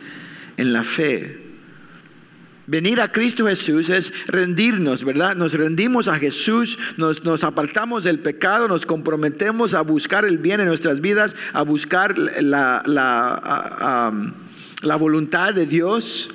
en 0.57 0.73
la 0.73 0.83
fe. 0.83 1.41
Venir 2.67 2.99
a 2.99 3.11
Cristo 3.11 3.45
Jesús 3.45 3.89
es 3.89 4.11
rendirnos, 4.27 5.03
¿verdad? 5.03 5.35
Nos 5.35 5.53
rendimos 5.53 6.07
a 6.07 6.17
Jesús, 6.17 6.79
nos, 6.97 7.43
apartamos 7.43 8.03
del 8.03 8.19
pecado, 8.19 8.67
nos 8.67 8.87
comprometemos 8.87 9.75
a 9.75 9.81
buscar 9.81 10.25
el 10.25 10.39
bien 10.39 10.61
en 10.61 10.67
nuestras 10.67 10.99
vidas, 10.99 11.35
a 11.53 11.61
buscar 11.61 12.17
la, 12.17 12.81
la 12.85 14.95
voluntad 14.95 15.53
de 15.53 15.67
Dios. 15.67 16.29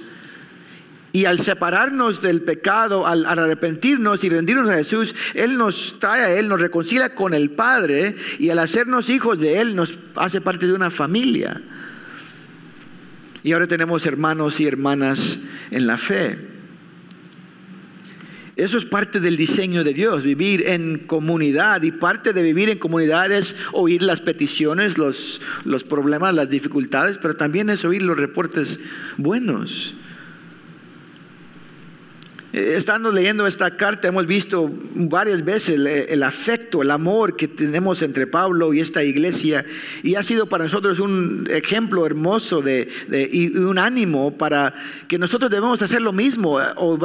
Y 1.13 1.25
al 1.25 1.41
separarnos 1.41 2.23
del 2.23 2.43
pecado, 2.43 3.07
al, 3.07 3.27
arrepentirnos 3.27 4.23
y 4.23 4.29
rendirnos 4.29 4.71
a 4.71 4.77
Jesús, 4.77 5.15
Él 5.35 5.59
nos 5.59 5.99
trae 5.99 6.23
a 6.23 6.35
Él, 6.39 6.49
nos 6.49 6.61
reconcilia 6.61 7.15
con 7.15 7.35
el 7.35 7.51
Padre 7.51 8.15
y 8.39 8.51
al 8.51 8.61
hacernos 8.61 9.11
hijos 9.11 9.41
de 9.41 9.61
Él 9.61 9.75
nos 9.75 9.99
hace 10.15 10.41
parte 10.41 10.67
de 10.67 10.73
una 10.73 10.91
familia. 10.91 11.61
Y 13.43 13.53
ahora 13.53 13.67
tenemos 13.67 14.07
hermanos 14.07 14.61
y 14.61 14.67
hermanas 14.67 15.39
en 15.71 15.87
la 15.87 15.99
fe. 15.99 16.51
Eso 18.61 18.77
es 18.77 18.85
parte 18.85 19.21
del 19.21 19.39
diseño 19.39 19.85
de 19.85 19.95
Dios, 19.95 20.23
vivir 20.23 20.69
en 20.69 20.99
comunidad. 21.07 21.83
Y 21.83 21.93
parte 21.93 22.35
de 22.35 22.43
vivir 22.43 22.69
en 22.69 22.79
comunidad 22.79 23.33
es 23.33 23.57
oír 23.73 24.03
las 24.03 24.21
peticiones, 24.21 24.99
los, 24.99 25.41
los 25.65 25.83
problemas, 25.83 26.35
las 26.35 26.51
dificultades, 26.51 27.17
pero 27.17 27.35
también 27.35 27.71
es 27.71 27.87
oír 27.87 28.03
los 28.03 28.19
reportes 28.19 28.79
buenos. 29.17 29.95
Eh, 32.53 32.75
estando 32.77 33.13
leyendo 33.13 33.47
esta 33.47 33.77
carta 33.77 34.09
hemos 34.09 34.27
visto 34.27 34.69
varias 34.95 35.45
veces 35.45 35.77
el, 36.09 36.23
afecto, 36.25 36.83
el 36.83 36.91
amor 36.91 37.37
que 37.37 37.47
tenemos 37.47 38.03
entre 38.03 38.27
Pablo 38.27 38.75
y 38.75 38.81
esta 38.81 39.05
iglesia 39.05 39.65
y 40.03 40.17
ha 40.17 40.23
sido 40.25 40.49
para 40.49 40.65
nosotros 40.65 40.99
un 40.99 41.47
ejemplo 41.49 42.05
hermoso 42.05 42.61
de, 42.61 42.89
y 43.33 43.57
un 43.57 43.79
ánimo 43.79 44.37
para 44.37 44.75
que 45.07 45.17
nosotros 45.17 45.49
debemos 45.49 45.81
hacer 45.83 46.03
lo 46.03 46.13
mismo 46.13 46.61
eh, 46.61 46.65
o 46.77 46.99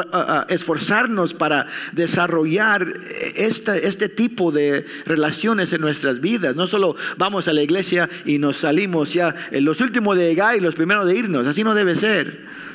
esforzarnos 0.49 1.35
para 1.35 1.67
desarrollar 1.91 2.99
este 3.35 4.09
tipo 4.09 4.51
de 4.51 4.85
relaciones 5.05 5.71
en 5.73 5.81
nuestras 5.81 6.21
vidas. 6.21 6.55
No 6.55 6.65
solo 6.65 6.95
vamos 7.17 7.47
a 7.47 7.53
la 7.53 7.61
iglesia 7.61 8.09
y 8.25 8.39
nos 8.39 8.57
salimos 8.57 9.13
ya 9.13 9.35
los 9.51 9.79
últimos 9.79 10.17
de 10.17 10.29
llegar 10.29 10.55
y 10.57 10.59
los 10.59 10.73
primeros 10.73 11.07
de 11.07 11.15
irnos, 11.15 11.45
así 11.45 11.63
no 11.63 11.75
debe 11.75 11.95
ser. 11.95 12.74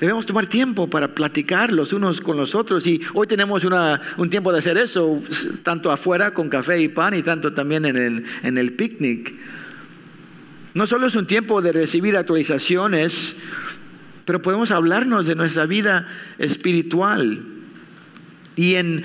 Debemos 0.00 0.24
tomar 0.24 0.46
tiempo 0.46 0.88
para 0.88 1.14
platicar 1.14 1.72
los 1.72 1.92
unos 1.92 2.22
con 2.22 2.38
los 2.38 2.54
otros 2.54 2.86
y 2.86 3.02
hoy 3.12 3.26
tenemos 3.26 3.62
un 4.16 4.30
tiempo 4.30 4.50
de 4.50 4.58
hacer 4.58 4.78
eso, 4.78 5.22
tanto 5.62 5.92
afuera 5.92 6.32
con 6.32 6.48
café 6.48 6.80
y 6.80 6.88
pan 6.88 7.12
y 7.12 7.22
tanto 7.22 7.52
también 7.52 7.84
en 7.84 7.96
el, 7.98 8.24
en 8.42 8.56
el 8.56 8.72
picnic. 8.72 9.34
No 10.72 10.86
solo 10.86 11.06
es 11.06 11.14
un 11.16 11.26
tiempo 11.26 11.60
de 11.60 11.72
recibir 11.72 12.16
actualizaciones, 12.16 13.36
pero 14.24 14.40
podemos 14.40 14.70
hablarnos 14.70 15.26
de 15.26 15.34
nuestra 15.34 15.66
vida 15.66 16.08
espiritual 16.38 17.44
y 18.56 18.76
en 18.76 19.04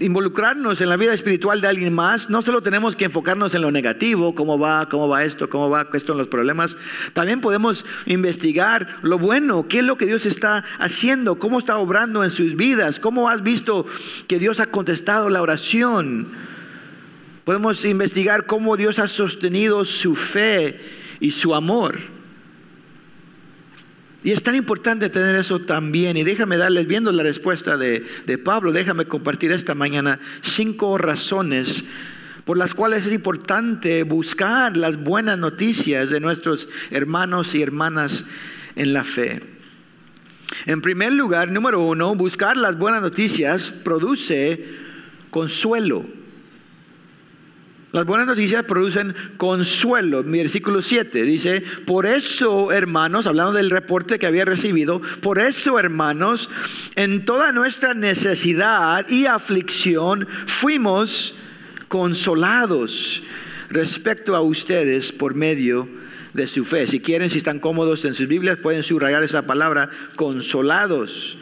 involucrarnos 0.00 0.80
en 0.80 0.88
la 0.88 0.96
vida 0.96 1.14
espiritual 1.14 1.60
de 1.60 1.68
alguien 1.68 1.92
más, 1.92 2.30
no 2.30 2.42
solo 2.42 2.62
tenemos 2.62 2.96
que 2.96 3.04
enfocarnos 3.04 3.54
en 3.54 3.62
lo 3.62 3.70
negativo, 3.70 4.34
cómo 4.34 4.58
va, 4.58 4.88
cómo 4.88 5.08
va 5.08 5.24
esto, 5.24 5.48
cómo 5.48 5.70
va 5.70 5.88
esto 5.92 6.12
en 6.12 6.18
los 6.18 6.28
problemas, 6.28 6.76
también 7.12 7.40
podemos 7.40 7.84
investigar 8.06 8.96
lo 9.02 9.18
bueno, 9.18 9.68
qué 9.68 9.78
es 9.78 9.84
lo 9.84 9.96
que 9.96 10.06
Dios 10.06 10.26
está 10.26 10.64
haciendo, 10.78 11.38
cómo 11.38 11.58
está 11.58 11.78
obrando 11.78 12.24
en 12.24 12.30
sus 12.30 12.56
vidas, 12.56 12.98
cómo 12.98 13.28
has 13.28 13.42
visto 13.42 13.86
que 14.26 14.38
Dios 14.38 14.60
ha 14.60 14.66
contestado 14.66 15.30
la 15.30 15.42
oración. 15.42 16.28
Podemos 17.44 17.84
investigar 17.84 18.46
cómo 18.46 18.76
Dios 18.76 18.98
ha 18.98 19.08
sostenido 19.08 19.84
su 19.84 20.14
fe 20.14 20.80
y 21.20 21.30
su 21.30 21.54
amor. 21.54 22.19
Y 24.22 24.32
es 24.32 24.42
tan 24.42 24.54
importante 24.54 25.08
tener 25.08 25.36
eso 25.36 25.60
también. 25.60 26.16
Y 26.16 26.24
déjame 26.24 26.56
darles, 26.56 26.86
viendo 26.86 27.10
la 27.12 27.22
respuesta 27.22 27.76
de, 27.76 28.04
de 28.26 28.38
Pablo, 28.38 28.72
déjame 28.72 29.06
compartir 29.06 29.52
esta 29.52 29.74
mañana 29.74 30.20
cinco 30.42 30.98
razones 30.98 31.84
por 32.44 32.56
las 32.56 32.74
cuales 32.74 33.06
es 33.06 33.12
importante 33.12 34.02
buscar 34.02 34.76
las 34.76 34.96
buenas 35.02 35.38
noticias 35.38 36.10
de 36.10 36.20
nuestros 36.20 36.68
hermanos 36.90 37.54
y 37.54 37.62
hermanas 37.62 38.24
en 38.76 38.92
la 38.92 39.04
fe. 39.04 39.40
En 40.66 40.80
primer 40.80 41.12
lugar, 41.12 41.50
número 41.50 41.80
uno, 41.80 42.14
buscar 42.14 42.56
las 42.56 42.76
buenas 42.76 43.02
noticias 43.02 43.70
produce 43.70 44.64
consuelo. 45.30 46.04
Las 47.92 48.04
buenas 48.04 48.28
noticias 48.28 48.62
producen 48.64 49.14
consuelo. 49.36 50.22
Versículo 50.22 50.80
7 50.80 51.24
dice, 51.24 51.62
por 51.86 52.06
eso 52.06 52.70
hermanos, 52.70 53.26
hablando 53.26 53.52
del 53.52 53.70
reporte 53.70 54.20
que 54.20 54.26
había 54.26 54.44
recibido, 54.44 55.02
por 55.20 55.40
eso 55.40 55.78
hermanos, 55.78 56.48
en 56.94 57.24
toda 57.24 57.50
nuestra 57.50 57.94
necesidad 57.94 59.08
y 59.08 59.26
aflicción 59.26 60.28
fuimos 60.46 61.34
consolados 61.88 63.24
respecto 63.70 64.36
a 64.36 64.40
ustedes 64.40 65.10
por 65.10 65.34
medio 65.34 65.88
de 66.32 66.46
su 66.46 66.64
fe. 66.64 66.86
Si 66.86 67.00
quieren, 67.00 67.28
si 67.28 67.38
están 67.38 67.58
cómodos 67.58 68.04
en 68.04 68.14
sus 68.14 68.28
Biblias, 68.28 68.58
pueden 68.58 68.84
subrayar 68.84 69.24
esa 69.24 69.42
palabra, 69.42 69.90
consolados. 70.14 71.39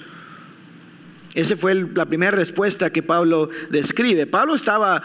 Esa 1.38 1.56
fue 1.56 1.72
la 1.94 2.04
primera 2.04 2.32
respuesta 2.32 2.90
que 2.90 3.00
Pablo 3.00 3.48
describe. 3.70 4.26
Pablo 4.26 4.56
estaba 4.56 5.04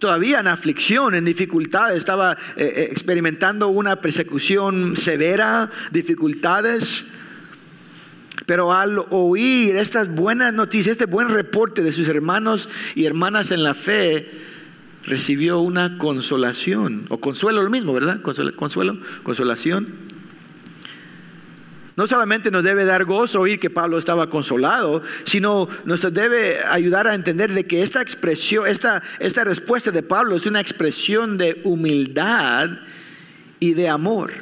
todavía 0.00 0.40
en 0.40 0.48
aflicción, 0.48 1.14
en 1.14 1.24
dificultad, 1.24 1.94
estaba 1.94 2.32
eh, 2.56 2.64
eh, 2.64 2.88
experimentando 2.90 3.68
una 3.68 4.00
persecución 4.00 4.96
severa, 4.96 5.70
dificultades. 5.92 7.06
Pero 8.44 8.72
al 8.72 8.98
oír 9.10 9.76
estas 9.76 10.12
buenas 10.12 10.52
noticias, 10.52 10.90
este 10.94 11.06
buen 11.06 11.28
reporte 11.28 11.84
de 11.84 11.92
sus 11.92 12.08
hermanos 12.08 12.68
y 12.96 13.04
hermanas 13.04 13.52
en 13.52 13.62
la 13.62 13.74
fe, 13.74 14.32
recibió 15.04 15.60
una 15.60 15.96
consolación, 15.96 17.06
o 17.08 17.20
consuelo 17.20 17.62
lo 17.62 17.70
mismo, 17.70 17.92
¿verdad? 17.92 18.20
Consuelo, 18.20 18.98
consolación 19.22 20.07
no 21.98 22.06
solamente 22.06 22.52
nos 22.52 22.62
debe 22.62 22.84
dar 22.84 23.04
gozo 23.04 23.40
oír 23.40 23.58
que 23.58 23.70
Pablo 23.70 23.98
estaba 23.98 24.30
consolado, 24.30 25.02
sino 25.24 25.68
nos 25.84 26.00
debe 26.14 26.58
ayudar 26.70 27.08
a 27.08 27.14
entender 27.16 27.52
de 27.52 27.66
que 27.66 27.82
esta 27.82 28.00
expresión, 28.00 28.68
esta, 28.68 29.02
esta 29.18 29.42
respuesta 29.42 29.90
de 29.90 30.04
Pablo 30.04 30.36
es 30.36 30.46
una 30.46 30.60
expresión 30.60 31.36
de 31.36 31.60
humildad 31.64 32.70
y 33.58 33.74
de 33.74 33.88
amor. 33.88 34.32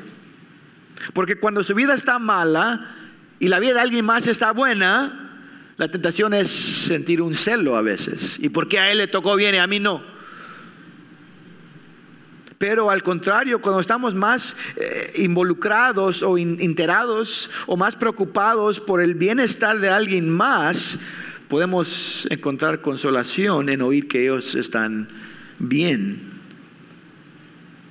Porque 1.14 1.40
cuando 1.40 1.64
su 1.64 1.74
vida 1.74 1.94
está 1.94 2.18
mala 2.18 2.94
y 3.38 3.48
la 3.48 3.58
vida 3.58 3.72
de 3.72 3.80
alguien 3.80 4.04
más 4.04 4.26
está 4.26 4.52
buena, 4.52 5.30
la 5.78 5.88
tentación 5.88 6.34
es 6.34 6.48
sentir 6.48 7.22
un 7.22 7.34
celo 7.34 7.74
a 7.74 7.80
veces. 7.80 8.38
¿Y 8.38 8.50
por 8.50 8.68
qué 8.68 8.80
a 8.80 8.92
él 8.92 8.98
le 8.98 9.06
tocó 9.06 9.34
bien 9.34 9.54
y 9.54 9.58
a 9.58 9.66
mí 9.66 9.80
no? 9.80 10.02
Pero 12.58 12.90
al 12.90 13.02
contrario, 13.02 13.60
cuando 13.60 13.80
estamos 13.80 14.14
más 14.14 14.56
eh, 14.76 15.12
involucrados 15.16 16.22
o 16.22 16.38
enterados 16.38 17.50
o 17.66 17.76
más 17.76 17.96
preocupados 17.96 18.80
por 18.80 19.02
el 19.02 19.14
bienestar 19.14 19.78
de 19.78 19.90
alguien 19.90 20.28
más, 20.30 20.98
podemos 21.48 22.26
encontrar 22.30 22.80
consolación 22.80 23.68
en 23.68 23.82
oír 23.82 24.08
que 24.08 24.22
ellos 24.22 24.54
están 24.54 25.08
bien. 25.58 26.36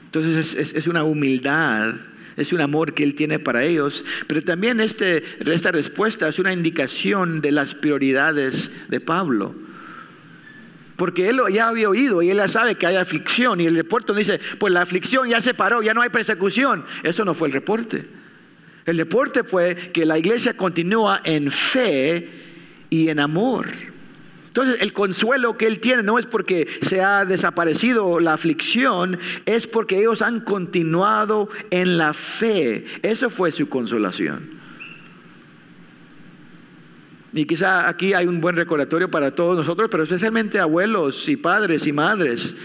Entonces 0.06 0.74
es, 0.74 0.88
una 0.88 1.04
humildad, 1.04 1.96
es 2.38 2.54
un 2.54 2.62
amor 2.62 2.94
que 2.94 3.04
Él 3.04 3.16
tiene 3.16 3.38
para 3.38 3.66
ellos, 3.66 4.04
pero 4.28 4.42
también 4.42 4.80
este, 4.80 5.24
esta 5.46 5.72
respuesta 5.72 6.28
es 6.30 6.40
una 6.40 6.54
indicación 6.54 7.42
de 7.42 7.52
las 7.52 7.74
prioridades 7.74 8.72
de 8.88 9.00
Pablo. 9.02 9.54
Porque 10.96 11.28
él 11.30 11.42
ya 11.52 11.68
había 11.68 11.90
oído 11.90 12.22
y 12.22 12.30
él 12.30 12.38
ya 12.38 12.48
sabe 12.48 12.76
que 12.76 12.88
hay 12.88 12.96
aflicción. 12.96 13.60
Y 13.60 13.66
el 13.66 13.76
reporte 13.76 14.14
dice, 14.14 14.40
pues 14.60 14.74
la 14.74 14.82
aflicción 14.82 15.28
ya 15.28 15.42
se 15.42 15.54
paró, 15.54 15.82
ya 15.82 15.94
no 15.94 16.02
hay 16.02 16.10
persecución. 16.10 16.86
Eso 17.04 17.26
no 17.26 17.34
fue 17.34 17.50
el 17.50 17.54
reporte. 17.54 18.06
El 18.86 18.98
reporte 18.98 19.44
fue 19.44 19.76
que 19.76 20.06
la 20.06 20.18
iglesia 20.18 20.56
continúa 20.56 21.22
en 21.24 21.52
fe 21.52 22.30
y 22.90 23.10
en 23.10 23.20
amor. 23.20 23.68
Entonces 24.48 24.78
el 24.80 24.94
consuelo 24.94 25.58
que 25.58 25.68
él 25.68 25.82
tiene 25.82 26.02
no 26.02 26.18
es 26.18 26.26
porque 26.26 26.66
se 26.82 27.02
ha 27.02 27.26
desaparecido 27.26 28.22
la 28.22 28.34
aflicción, 28.34 29.20
es 29.46 29.68
porque 29.68 30.00
ellos 30.00 30.22
han 30.22 30.40
continuado 30.40 31.50
en 31.72 31.98
la 31.98 32.14
fe. 32.14 32.86
Eso 33.02 33.30
fue 33.30 33.52
su 33.52 33.68
consolación. 33.68 34.55
Y 37.36 37.44
quizá 37.44 37.90
aquí 37.90 38.14
hay 38.14 38.28
un 38.28 38.40
buen 38.40 38.56
recordatorio 38.56 39.12
para 39.12 39.30
todos 39.32 39.58
nosotros, 39.58 39.90
pero 39.92 40.04
especialmente 40.04 40.58
abuelos 40.58 41.28
y 41.28 41.36
padres 41.36 41.86
y 41.86 41.92
madres. 41.92 42.56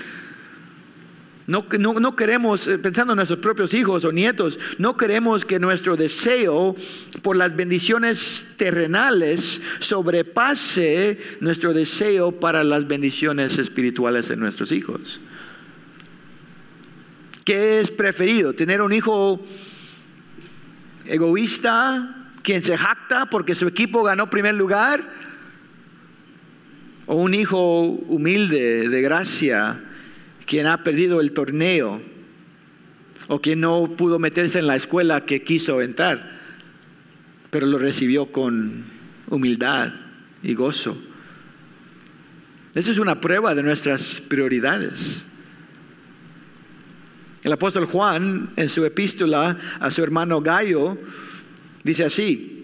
No, 1.49 1.67
no, 1.77 2.15
queremos, 2.15 2.69
eh, 2.69 2.79
pensando 2.79 3.13
en 3.13 3.17
nuestros 3.17 3.41
propios 3.41 3.75
hijos 3.75 4.05
o 4.05 4.13
nietos, 4.13 4.61
no 4.79 4.97
queremos 4.97 5.45
que 5.45 5.59
nuestro 5.59 5.97
deseo 5.97 6.77
por 7.21 7.35
las 7.35 7.57
bendiciones 7.57 8.47
terrenales 8.57 9.61
sobrepase 9.81 11.19
nuestro 11.41 11.75
deseo 11.75 12.31
para 12.31 12.63
las 12.63 12.87
bendiciones 12.87 13.59
espirituales 13.59 14.29
de 14.29 14.37
nuestros 14.37 14.71
hijos. 14.71 15.19
¿Qué 17.45 17.81
es 17.81 17.91
preferido? 17.91 18.53
¿Tener 18.53 18.81
un 18.83 18.93
hijo 18.93 19.45
egoísta, 21.07 22.20
quien 22.43 22.63
se 22.63 22.77
jacta 22.77 23.27
porque 23.27 23.55
su 23.55 23.67
equipo 23.67 24.03
ganó 24.03 24.31
primer 24.31 24.55
lugar, 24.55 25.03
o 27.07 27.17
un 27.17 27.35
hijo 27.35 27.83
humilde 27.83 28.89
de 28.89 29.03
gracia 29.03 29.81
quien 30.47 30.67
ha 30.67 30.83
perdido 30.83 31.21
el 31.21 31.33
torneo, 31.33 32.01
o 33.29 33.41
quien 33.41 33.61
no 33.61 33.95
pudo 33.97 34.19
meterse 34.19 34.59
en 34.59 34.67
la 34.67 34.77
escuela 34.77 35.25
que 35.25 35.43
quiso 35.43 35.81
entrar, 35.81 36.41
pero 37.51 37.67
lo 37.67 37.79
recibió 37.79 38.27
con 38.27 38.85
humildad 39.29 39.93
y 40.43 40.55
gozo. 40.55 41.01
Esa 42.75 42.91
es 42.91 42.99
una 42.99 43.21
prueba 43.21 43.55
de 43.55 43.63
nuestras 43.63 44.21
prioridades. 44.21 45.25
El 47.43 47.53
apóstol 47.53 47.87
Juan, 47.87 48.51
en 48.57 48.69
su 48.69 48.85
epístola 48.85 49.57
a 49.81 49.91
su 49.91 50.03
hermano 50.03 50.41
Gallo, 50.41 50.99
Dice 51.83 52.05
así, 52.05 52.61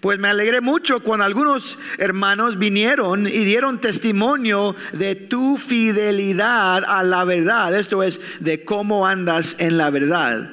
pues 0.00 0.18
me 0.18 0.28
alegré 0.28 0.60
mucho 0.60 1.00
cuando 1.00 1.24
algunos 1.24 1.78
hermanos 1.98 2.58
vinieron 2.58 3.26
y 3.26 3.44
dieron 3.44 3.80
testimonio 3.80 4.74
de 4.92 5.14
tu 5.14 5.58
fidelidad 5.58 6.84
a 6.84 7.02
la 7.02 7.24
verdad, 7.24 7.76
esto 7.78 8.02
es, 8.02 8.20
de 8.40 8.64
cómo 8.64 9.06
andas 9.06 9.56
en 9.58 9.76
la 9.76 9.90
verdad. 9.90 10.50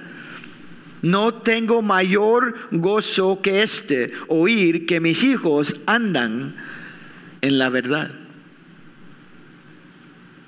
No 1.01 1.35
tengo 1.35 1.81
mayor 1.81 2.55
gozo 2.71 3.41
que 3.41 3.61
este, 3.61 4.11
oír 4.27 4.85
que 4.85 4.99
mis 4.99 5.23
hijos 5.23 5.75
andan 5.85 6.55
en 7.41 7.59
la 7.59 7.69
verdad. 7.69 8.11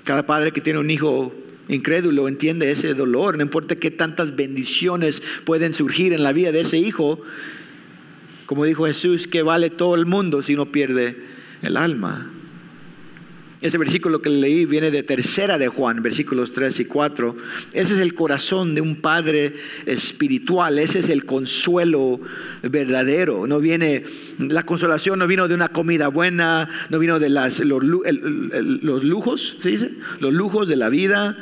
Cada 0.04 0.26
padre 0.26 0.52
que 0.52 0.60
tiene 0.60 0.80
un 0.80 0.90
hijo 0.90 1.32
incrédulo 1.74 2.28
entiende 2.28 2.70
ese 2.70 2.94
dolor, 2.94 3.36
no 3.36 3.42
importa 3.42 3.76
qué 3.76 3.90
tantas 3.90 4.36
bendiciones 4.36 5.22
pueden 5.44 5.72
surgir 5.72 6.12
en 6.12 6.22
la 6.22 6.32
vida 6.32 6.52
de 6.52 6.60
ese 6.60 6.78
hijo, 6.78 7.20
como 8.46 8.64
dijo 8.64 8.86
Jesús, 8.86 9.28
que 9.28 9.42
vale 9.42 9.70
todo 9.70 9.94
el 9.94 10.06
mundo 10.06 10.42
si 10.42 10.54
no 10.54 10.72
pierde 10.72 11.16
el 11.62 11.76
alma. 11.76 12.30
Ese 13.60 13.76
versículo 13.76 14.22
que 14.22 14.30
leí 14.30 14.64
viene 14.64 14.90
de 14.90 15.02
tercera 15.02 15.58
de 15.58 15.68
Juan, 15.68 16.02
versículos 16.02 16.54
3 16.54 16.80
y 16.80 16.84
4. 16.86 17.36
Ese 17.74 17.92
es 17.92 17.98
el 17.98 18.14
corazón 18.14 18.74
de 18.74 18.80
un 18.80 18.96
padre 18.96 19.52
espiritual, 19.84 20.78
ese 20.78 21.00
es 21.00 21.10
el 21.10 21.26
consuelo 21.26 22.20
verdadero. 22.62 23.46
No 23.46 23.60
viene, 23.60 24.04
la 24.38 24.62
consolación 24.62 25.18
no 25.18 25.26
vino 25.26 25.46
de 25.46 25.54
una 25.54 25.68
comida 25.68 26.08
buena, 26.08 26.70
no 26.88 26.98
vino 26.98 27.18
de 27.18 27.28
las, 27.28 27.60
los, 27.60 27.84
lujos, 27.84 29.58
¿se 29.62 29.68
dice? 29.68 29.94
Los 30.20 30.32
lujos 30.32 30.66
de 30.66 30.76
la 30.76 30.88
vida. 30.88 31.36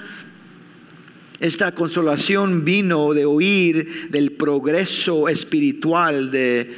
Esta 1.38 1.72
consolación 1.72 2.64
vino 2.64 3.14
de 3.14 3.26
oír 3.26 4.10
del 4.10 4.32
progreso 4.32 5.28
espiritual 5.28 6.32
de 6.32 6.72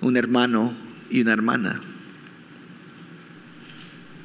un 0.00 0.16
hermano 0.16 0.74
y 1.10 1.20
una 1.20 1.32
hermana. 1.32 1.80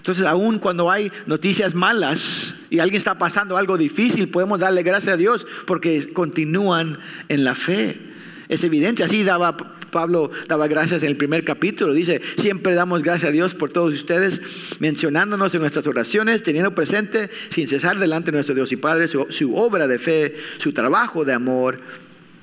Entonces, 0.08 0.26
aun 0.26 0.58
cuando 0.58 0.90
hay 0.90 1.12
noticias 1.26 1.76
malas 1.76 2.56
y 2.70 2.80
alguien 2.80 2.98
está 2.98 3.18
pasando 3.18 3.58
algo 3.58 3.78
difícil, 3.78 4.30
podemos 4.30 4.58
darle 4.58 4.82
gracias 4.82 5.16
a 5.16 5.18
Dios 5.18 5.46
porque 5.66 6.14
continúan 6.14 6.98
en 7.28 7.44
la 7.44 7.56
fe. 7.56 8.00
Es 8.48 8.64
evidente, 8.64 9.04
así 9.04 9.24
daba 9.24 9.58
Pablo 9.92 10.32
daba 10.48 10.70
gracias 10.70 11.04
en 11.04 11.10
el 11.10 11.18
primer 11.18 11.44
capítulo. 11.44 11.92
Dice, 11.92 12.22
siempre 12.38 12.74
damos 12.74 13.04
gracias 13.04 13.28
a 13.28 13.32
Dios 13.34 13.54
por 13.54 13.70
todos 13.70 13.94
ustedes, 13.94 14.42
mencionándonos 14.80 15.54
en 15.54 15.60
nuestras 15.60 15.86
oraciones, 15.88 16.42
teniendo 16.42 16.74
presente 16.74 17.30
sin 17.50 17.68
cesar 17.68 18.00
delante 18.00 18.28
de 18.28 18.38
nuestro 18.38 18.56
Dios 18.56 18.72
y 18.72 18.78
Padre 18.78 19.10
su, 19.10 19.28
su 19.30 19.58
obra 19.58 19.90
de 19.90 20.00
fe, 20.00 20.36
su 20.60 20.72
trabajo 20.72 21.26
de 21.26 21.34
amor 21.34 21.82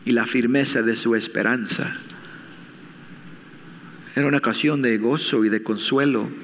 y 0.04 0.12
la 0.12 0.26
firmeza 0.26 0.82
de 0.82 0.96
su 0.96 1.14
esperanza. 1.14 1.96
Era 4.14 4.26
una 4.26 4.36
ocasión 4.36 4.82
de 4.82 4.98
gozo 4.98 5.46
y 5.46 5.48
de 5.48 5.62
consuelo. 5.62 6.43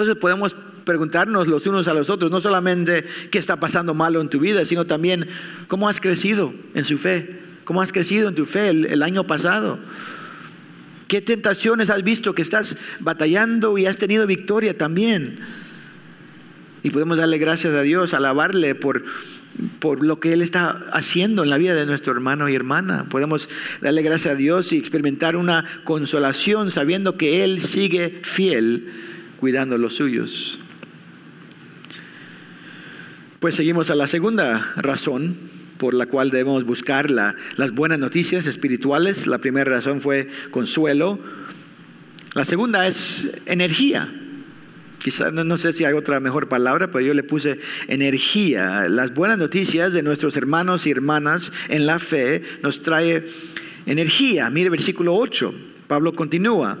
Entonces 0.00 0.18
podemos 0.18 0.56
preguntarnos 0.86 1.46
los 1.46 1.66
unos 1.66 1.86
a 1.86 1.92
los 1.92 2.08
otros, 2.08 2.30
no 2.30 2.40
solamente 2.40 3.04
qué 3.30 3.38
está 3.38 3.60
pasando 3.60 3.92
malo 3.92 4.22
en 4.22 4.30
tu 4.30 4.40
vida, 4.40 4.64
sino 4.64 4.86
también 4.86 5.28
cómo 5.68 5.90
has 5.90 6.00
crecido 6.00 6.54
en 6.72 6.86
su 6.86 6.96
fe, 6.96 7.38
cómo 7.64 7.82
has 7.82 7.92
crecido 7.92 8.30
en 8.30 8.34
tu 8.34 8.46
fe 8.46 8.70
el, 8.70 9.02
año 9.02 9.26
pasado. 9.26 9.78
¿Qué 11.06 11.20
tentaciones 11.20 11.90
has 11.90 12.02
visto 12.02 12.34
que 12.34 12.40
estás 12.40 12.78
batallando 13.00 13.76
y 13.76 13.84
has 13.84 13.98
tenido 13.98 14.26
victoria 14.26 14.78
también? 14.78 15.40
Y 16.82 16.88
podemos 16.88 17.18
darle 17.18 17.36
gracias 17.36 17.74
a 17.74 17.82
Dios, 17.82 18.14
alabarle 18.14 18.74
por, 18.74 19.04
por 19.80 20.02
lo 20.02 20.18
que 20.18 20.32
Él 20.32 20.40
está 20.40 20.86
haciendo 20.94 21.42
en 21.42 21.50
la 21.50 21.58
vida 21.58 21.74
de 21.74 21.84
nuestro 21.84 22.14
hermano 22.14 22.48
y 22.48 22.54
hermana. 22.54 23.04
Podemos 23.10 23.50
darle 23.82 24.00
gracias 24.00 24.32
a 24.32 24.36
Dios 24.36 24.72
y 24.72 24.78
experimentar 24.78 25.36
una 25.36 25.66
consolación 25.84 26.70
sabiendo 26.70 27.18
que 27.18 27.44
Él 27.44 27.60
sigue 27.60 28.22
fiel 28.22 28.88
cuidando 29.40 29.78
los 29.78 29.94
suyos. 29.94 30.58
Pues 33.40 33.54
seguimos 33.54 33.88
a 33.88 33.94
la 33.94 34.06
segunda 34.06 34.74
razón 34.76 35.34
por 35.78 35.94
la 35.94 36.04
cual 36.04 36.30
debemos 36.30 36.64
buscar 36.64 37.10
las 37.10 37.72
buenas 37.72 37.98
noticias 37.98 38.46
espirituales. 38.46 39.26
La 39.26 39.38
primera 39.38 39.70
razón 39.70 40.02
fue 40.02 40.28
consuelo. 40.50 41.18
La 42.34 42.44
segunda 42.44 42.86
es 42.86 43.30
energía. 43.46 44.12
Quizá 44.98 45.30
no, 45.30 45.56
sé 45.56 45.72
si 45.72 45.86
hay 45.86 45.94
otra 45.94 46.20
mejor 46.20 46.50
palabra, 46.50 46.90
pero 46.90 47.06
yo 47.06 47.14
le 47.14 47.22
puse 47.22 47.58
energía. 47.88 48.90
Las 48.90 49.14
buenas 49.14 49.38
noticias 49.38 49.94
de 49.94 50.02
nuestros 50.02 50.36
hermanos 50.36 50.86
y 50.86 50.90
hermanas 50.90 51.50
en 51.70 51.86
la 51.86 51.98
fe 51.98 52.42
nos 52.62 52.82
trae 52.82 53.26
energía. 53.86 54.50
Mire 54.50 54.68
versículo 54.68 55.14
8. 55.14 55.54
Pablo 55.88 56.12
continúa. 56.12 56.78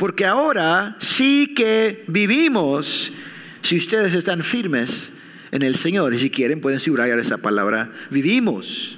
Porque 0.00 0.24
ahora 0.24 0.96
sí 0.98 1.52
que 1.54 2.04
vivimos 2.06 3.12
si 3.60 3.76
ustedes 3.76 4.14
están 4.14 4.42
firmes 4.42 5.12
en 5.50 5.60
el 5.60 5.76
Señor. 5.76 6.14
Y 6.14 6.18
si 6.18 6.30
quieren 6.30 6.62
pueden 6.62 6.80
subrayar 6.80 7.18
esa 7.18 7.36
palabra. 7.36 7.92
Vivimos. 8.08 8.96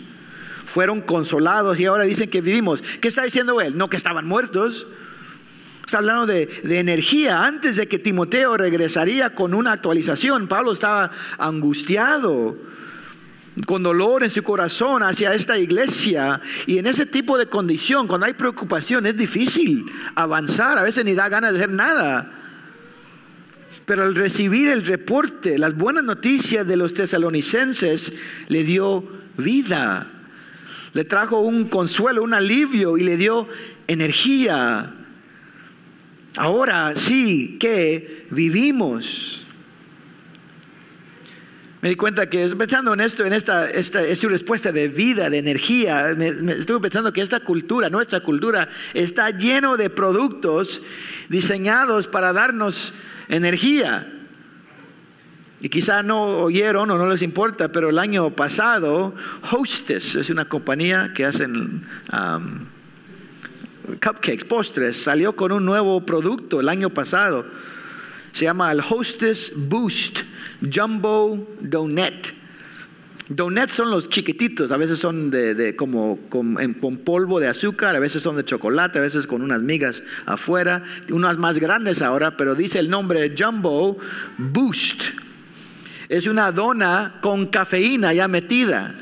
Fueron 0.64 1.00
consolados 1.00 1.80
y 1.80 1.86
ahora 1.86 2.04
dicen 2.04 2.30
que 2.30 2.40
vivimos. 2.40 2.82
¿Qué 3.00 3.08
está 3.08 3.24
diciendo 3.24 3.60
él? 3.60 3.76
No 3.76 3.90
que 3.90 3.96
estaban 3.96 4.28
muertos. 4.28 4.86
Está 5.84 5.98
hablando 5.98 6.24
de, 6.26 6.48
energía. 6.62 7.44
Antes 7.44 7.74
de 7.74 7.88
que 7.88 7.98
Timoteo 7.98 8.56
regresaría 8.56 9.34
con 9.34 9.54
una 9.54 9.72
actualización, 9.72 10.46
Pablo 10.46 10.70
estaba 10.70 11.10
angustiado, 11.36 12.56
con 13.66 13.82
dolor 13.82 14.24
en 14.24 14.30
su 14.30 14.42
corazón 14.42 15.02
hacia 15.02 15.34
esta 15.34 15.58
iglesia. 15.58 16.40
Y 16.66 16.78
en 16.78 16.86
ese 16.86 17.06
tipo 17.06 17.36
de 17.38 17.46
condición, 17.46 18.08
cuando 18.08 18.26
hay 18.26 18.34
preocupación, 18.34 19.06
es 19.06 19.16
difícil 19.16 19.84
avanzar. 20.14 20.78
A 20.78 20.82
veces 20.82 21.04
ni 21.04 21.14
da 21.14 21.28
ganas 21.28 21.52
de 21.52 21.58
hacer 21.58 21.70
nada. 21.70 22.32
Pero 23.84 24.04
al 24.04 24.14
recibir 24.14 24.68
el 24.68 24.86
reporte, 24.86 25.58
las 25.58 25.76
buenas 25.76 26.04
noticias 26.04 26.66
de 26.66 26.76
los 26.76 26.94
tesalonicenses, 26.94 28.12
le 28.48 28.64
dio 28.64 29.04
vida. 29.36 30.06
Le 30.94 31.04
trajo 31.04 31.40
un 31.40 31.68
consuelo, 31.68 32.22
un 32.22 32.34
alivio 32.34 32.96
y 32.96 33.02
le 33.02 33.16
dio 33.16 33.48
energía. 33.86 34.94
Ahora 36.36 36.94
sí 36.96 37.56
que 37.58 38.26
vivimos. 38.30 39.41
Me 41.82 41.88
di 41.88 41.96
cuenta 41.96 42.30
que 42.30 42.46
pensando 42.54 42.94
en 42.94 43.00
esto, 43.00 43.24
en 43.24 43.32
esta, 43.32 43.68
esta 43.68 44.02
es 44.04 44.20
su 44.20 44.28
respuesta 44.28 44.70
de 44.70 44.86
vida, 44.86 45.28
de 45.28 45.38
energía. 45.38 46.14
Me, 46.16 46.28
estuve 46.28 46.78
pensando 46.78 47.12
que 47.12 47.20
esta 47.20 47.40
cultura, 47.40 47.90
nuestra 47.90 48.20
cultura, 48.20 48.68
está 48.94 49.30
lleno 49.30 49.76
de 49.76 49.90
productos 49.90 50.80
diseñados 51.28 52.06
para 52.06 52.32
darnos 52.32 52.92
energía. 53.28 54.12
Y 55.60 55.70
quizá 55.70 56.04
no 56.04 56.22
oyeron 56.22 56.88
o 56.88 56.96
no 56.96 57.08
les 57.08 57.20
importa, 57.20 57.72
pero 57.72 57.90
el 57.90 57.98
año 57.98 58.30
pasado, 58.30 59.12
Hostess 59.50 60.14
es 60.14 60.30
una 60.30 60.44
compañía 60.44 61.12
que 61.12 61.24
hacen 61.24 61.84
um, 62.12 62.66
cupcakes, 63.94 64.44
postres, 64.44 65.02
salió 65.02 65.34
con 65.34 65.50
un 65.50 65.64
nuevo 65.64 66.06
producto 66.06 66.60
el 66.60 66.68
año 66.68 66.90
pasado. 66.90 67.44
Se 68.30 68.44
llama 68.44 68.70
el 68.70 68.80
Hostess 68.88 69.52
Boost 69.56 70.20
Jumbo 70.70 71.56
Donut. 71.60 72.42
Donuts 73.28 73.72
son 73.72 73.90
los 73.90 74.08
chiquititos, 74.08 74.72
a 74.72 74.76
veces 74.76 74.98
son 74.98 75.30
de, 75.30 75.74
como, 75.76 76.18
con, 76.28 76.56
polvo 77.04 77.40
de 77.40 77.48
azúcar, 77.48 77.96
a 77.96 78.00
veces 78.00 78.22
son 78.22 78.36
de 78.36 78.44
chocolate, 78.44 78.98
a 78.98 79.02
veces 79.02 79.26
con 79.26 79.42
unas 79.42 79.62
migas 79.62 80.02
afuera, 80.26 80.82
unas 81.10 81.38
más 81.38 81.58
grandes 81.58 82.02
ahora, 82.02 82.36
pero 82.36 82.54
dice 82.54 82.78
el 82.78 82.90
nombre 82.90 83.34
Jumbo 83.38 83.96
Boost. 84.38 85.04
Es 86.08 86.26
una 86.26 86.52
dona 86.52 87.14
con 87.22 87.46
cafeína 87.46 88.12
ya 88.12 88.28
metida. 88.28 88.96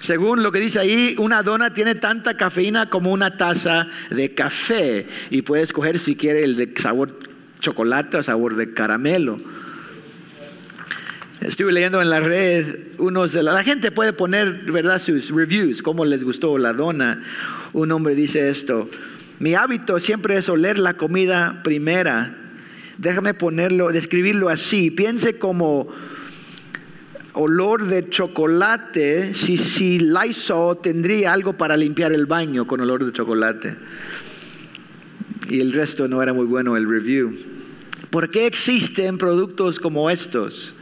Según 0.00 0.42
lo 0.42 0.52
que 0.52 0.60
dice 0.60 0.80
ahí, 0.80 1.14
una 1.18 1.42
dona 1.42 1.72
tiene 1.72 1.94
tanta 1.94 2.36
cafeína 2.36 2.90
como 2.90 3.10
una 3.10 3.36
taza 3.36 3.88
de 4.10 4.34
café 4.34 5.06
y 5.30 5.42
puedes 5.42 5.68
escoger 5.68 5.98
si 5.98 6.14
quiere 6.14 6.44
el 6.44 6.56
de 6.56 6.72
sabor 6.76 7.18
chocolate 7.60 8.16
o 8.16 8.22
sabor 8.22 8.56
de 8.56 8.72
caramelo. 8.72 9.40
Estuve 11.40 11.72
leyendo 11.72 12.02
en 12.02 12.10
la 12.10 12.20
red 12.20 12.78
unos 12.98 13.32
de 13.32 13.44
la, 13.44 13.62
gente 13.62 13.92
puede 13.92 14.12
poner, 14.12 14.72
¿verdad?, 14.72 15.00
sus 15.00 15.30
reviews, 15.30 15.82
cómo 15.82 16.04
les 16.04 16.24
gustó 16.24 16.58
la 16.58 16.72
dona. 16.72 17.22
Un 17.72 17.92
hombre 17.92 18.14
dice 18.16 18.48
esto: 18.48 18.90
Mi 19.38 19.54
hábito 19.54 20.00
siempre 20.00 20.36
es 20.36 20.48
oler 20.48 20.78
la 20.78 20.94
comida 20.94 21.60
primera. 21.62 22.36
Déjame 22.98 23.34
ponerlo, 23.34 23.92
describirlo 23.92 24.48
así. 24.48 24.90
Piense 24.90 25.38
como 25.38 25.88
olor 27.34 27.86
de 27.86 28.08
chocolate, 28.08 29.32
si, 29.32 29.56
si 29.56 30.00
Lysol 30.00 30.80
tendría 30.82 31.32
algo 31.32 31.52
para 31.52 31.76
limpiar 31.76 32.12
el 32.12 32.26
baño 32.26 32.66
con 32.66 32.80
olor 32.80 33.04
de 33.04 33.12
chocolate. 33.12 33.76
Y 35.48 35.60
el 35.60 35.72
resto 35.72 36.08
no 36.08 36.22
era 36.22 36.32
muy 36.32 36.44
bueno 36.44 36.76
el 36.76 36.88
review. 36.88 37.34
¿Por 38.10 38.30
qué 38.30 38.46
existen 38.46 39.18
productos 39.18 39.80
como 39.80 40.10
estos? 40.10 40.74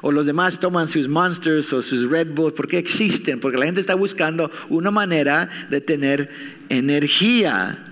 O 0.00 0.10
los 0.10 0.26
demás 0.26 0.58
toman 0.58 0.88
sus 0.88 1.08
Monsters 1.08 1.72
o 1.72 1.82
sus 1.82 2.10
Red 2.10 2.34
Bulls. 2.34 2.54
¿Por 2.54 2.66
qué 2.66 2.78
existen? 2.78 3.38
Porque 3.38 3.58
la 3.58 3.66
gente 3.66 3.80
está 3.80 3.94
buscando 3.94 4.50
una 4.68 4.90
manera 4.90 5.48
de 5.70 5.80
tener 5.80 6.30
energía. 6.68 7.84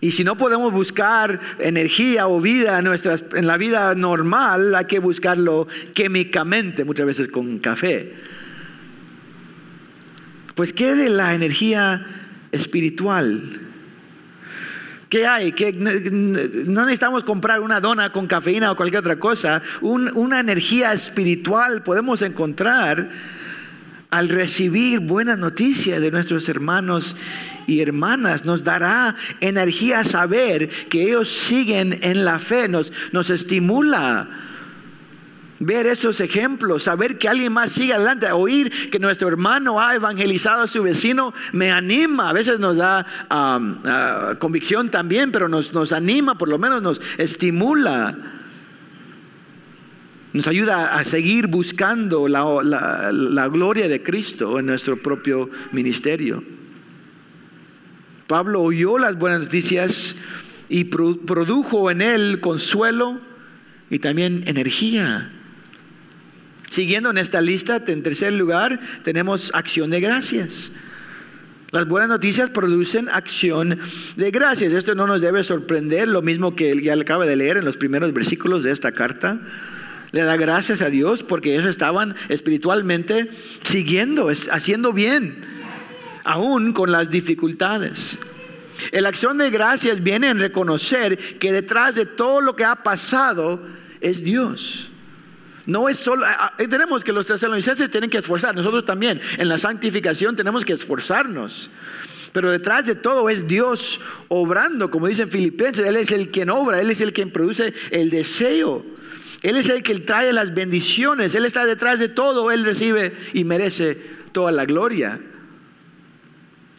Y 0.00 0.12
si 0.12 0.22
no 0.22 0.36
podemos 0.36 0.72
buscar 0.72 1.40
energía 1.58 2.28
o 2.28 2.40
vida 2.40 2.78
en, 2.78 2.86
en 2.86 3.46
la 3.46 3.56
vida 3.56 3.94
normal, 3.94 4.74
hay 4.74 4.84
que 4.84 4.98
buscarlo 4.98 5.66
químicamente, 5.94 6.84
muchas 6.84 7.06
veces 7.06 7.28
con 7.28 7.58
café. 7.58 8.14
Pues, 10.54 10.74
¿qué 10.74 10.94
de 10.94 11.08
la 11.08 11.34
energía 11.34 12.06
espiritual? 12.52 13.67
¿Qué 15.08 15.26
hay? 15.26 15.52
que 15.52 15.72
no 15.72 16.82
necesitamos 16.82 17.24
comprar 17.24 17.60
una 17.60 17.80
dona 17.80 18.12
con 18.12 18.26
cafeína 18.26 18.72
o 18.72 18.76
cualquier 18.76 19.00
otra 19.00 19.18
cosa. 19.18 19.62
una 19.80 20.40
energía 20.40 20.92
espiritual 20.92 21.82
podemos 21.82 22.20
encontrar 22.22 23.08
al 24.10 24.28
recibir 24.28 25.00
buenas 25.00 25.38
noticias 25.38 26.00
de 26.00 26.10
nuestros 26.10 26.48
hermanos 26.48 27.16
y 27.66 27.80
hermanas. 27.80 28.44
Nos 28.44 28.64
dará 28.64 29.14
energía 29.40 30.04
saber 30.04 30.68
que 30.88 31.02
ellos 31.02 31.30
siguen 31.30 31.98
en 32.02 32.24
la 32.24 32.38
fe, 32.38 32.68
nos, 32.68 32.92
nos 33.12 33.30
estimula 33.30 34.28
ver 35.60 35.86
esos 35.86 36.20
ejemplos, 36.20 36.84
saber 36.84 37.18
que 37.18 37.28
alguien 37.28 37.52
más 37.52 37.72
sigue 37.72 37.94
adelante, 37.94 38.30
oír 38.30 38.90
que 38.90 38.98
nuestro 38.98 39.28
hermano 39.28 39.80
ha 39.80 39.94
evangelizado 39.94 40.62
a 40.62 40.68
su 40.68 40.82
vecino, 40.82 41.34
me 41.52 41.70
anima, 41.70 42.30
a 42.30 42.32
veces 42.32 42.60
nos 42.60 42.76
da 42.76 43.04
ah, 43.28 44.34
convicción 44.38 44.90
también, 44.90 45.32
pero 45.32 45.48
nos, 45.48 45.72
nos 45.74 45.92
anima, 45.92 46.38
por 46.38 46.48
lo 46.48 46.58
menos 46.58 46.82
nos 46.82 47.00
estimula. 47.18 48.16
Nos 50.32 50.46
ayuda 50.46 50.94
a 50.94 51.04
seguir 51.04 51.46
buscando 51.46 52.28
la, 52.28 53.48
gloria 53.50 53.88
de 53.88 54.02
Cristo 54.02 54.58
en 54.58 54.66
nuestro 54.66 55.02
propio 55.02 55.48
ministerio. 55.72 56.44
Pablo 58.26 58.62
oyó 58.62 58.98
las 58.98 59.18
buenas 59.18 59.40
noticias 59.40 60.14
y 60.68 60.84
produjo 60.84 61.90
en 61.90 62.02
él 62.02 62.40
consuelo 62.40 63.20
y 63.88 64.00
también 64.00 64.44
energía. 64.46 65.32
Siguiendo 66.70 67.10
en 67.10 67.18
esta 67.18 67.40
lista, 67.40 67.82
en 67.86 68.02
tercer 68.02 68.32
lugar, 68.32 68.80
tenemos 69.02 69.50
acción 69.54 69.90
de 69.90 70.00
gracias. 70.00 70.70
Las 71.70 71.86
buenas 71.86 72.08
noticias 72.08 72.48
producen 72.48 73.08
acción 73.10 73.78
de 74.16 74.30
gracias. 74.30 74.72
Esto 74.72 74.94
no 74.94 75.06
nos 75.06 75.20
debe 75.20 75.44
sorprender, 75.44 76.08
lo 76.08 76.22
mismo 76.22 76.56
que 76.56 76.80
ya 76.80 76.94
acaba 76.94 77.26
de 77.26 77.36
leer 77.36 77.58
en 77.58 77.64
los 77.64 77.76
primeros 77.76 78.12
versículos 78.14 78.62
de 78.62 78.72
esta 78.72 78.92
carta. 78.92 79.38
Le 80.12 80.22
da 80.22 80.36
gracias 80.36 80.80
a 80.80 80.88
Dios 80.88 81.22
porque 81.22 81.54
ellos 81.54 81.66
estaban 81.66 82.14
espiritualmente 82.30 83.30
siguiendo, 83.64 84.30
haciendo 84.50 84.94
bien, 84.94 85.44
aún 86.24 86.72
con 86.72 86.90
las 86.90 87.10
dificultades. 87.10 88.18
La 88.92 89.10
acción 89.10 89.36
de 89.36 89.50
gracias 89.50 90.02
viene 90.02 90.28
en 90.28 90.38
reconocer 90.38 91.18
que 91.38 91.52
detrás 91.52 91.94
de 91.94 92.06
todo 92.06 92.40
lo 92.40 92.56
que 92.56 92.64
ha 92.64 92.76
pasado 92.76 93.62
es 94.00 94.22
Dios. 94.22 94.90
No 95.68 95.86
es 95.90 95.98
solo, 95.98 96.24
tenemos 96.56 97.04
que 97.04 97.12
los 97.12 97.26
tesalonicenses 97.26 97.90
tienen 97.90 98.08
que 98.08 98.16
esforzar, 98.16 98.54
nosotros 98.54 98.86
también 98.86 99.20
en 99.36 99.50
la 99.50 99.58
santificación 99.58 100.34
tenemos 100.34 100.64
que 100.64 100.72
esforzarnos. 100.72 101.68
Pero 102.32 102.50
detrás 102.50 102.86
de 102.86 102.94
todo 102.94 103.28
es 103.28 103.46
Dios 103.46 104.00
obrando, 104.28 104.90
como 104.90 105.08
dicen 105.08 105.28
Filipenses, 105.28 105.86
Él 105.86 105.96
es 105.96 106.10
el 106.10 106.30
quien 106.30 106.48
obra, 106.48 106.80
Él 106.80 106.88
es 106.88 107.02
el 107.02 107.12
quien 107.12 107.30
produce 107.30 107.74
el 107.90 108.08
deseo. 108.08 108.82
Él 109.42 109.56
es 109.56 109.68
el 109.68 109.82
que 109.82 109.98
trae 110.00 110.32
las 110.32 110.54
bendiciones, 110.54 111.34
Él 111.34 111.44
está 111.44 111.66
detrás 111.66 111.98
de 111.98 112.08
todo, 112.08 112.50
Él 112.50 112.64
recibe 112.64 113.14
y 113.34 113.44
merece 113.44 114.00
toda 114.32 114.50
la 114.50 114.64
gloria. 114.64 115.20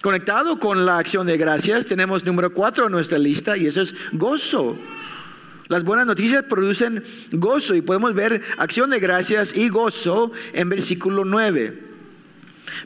Conectado 0.02 0.58
con 0.58 0.88
la 0.88 0.97
acción 0.97 1.28
de 1.28 1.38
gracias, 1.38 1.86
tenemos 1.86 2.25
número 2.25 2.56
cuatro 2.56 2.88
en 2.88 2.93
nuestra 2.93 3.19
lista 3.19 3.56
y 3.56 3.67
eso 3.67 3.82
es 3.82 3.93
gozo. 4.13 4.80
Las 5.69 5.84
buenas 5.84 6.08
noticias 6.08 6.43
producen 6.43 7.03
gozo 7.32 7.75
y 7.75 7.84
podemos 7.84 8.15
ver 8.15 8.41
acción 8.58 8.89
de 8.89 8.99
gracias 8.99 9.55
y 9.55 9.69
gozo 9.69 10.32
en 10.51 10.67
versículo 10.67 11.23
9. 11.23 11.89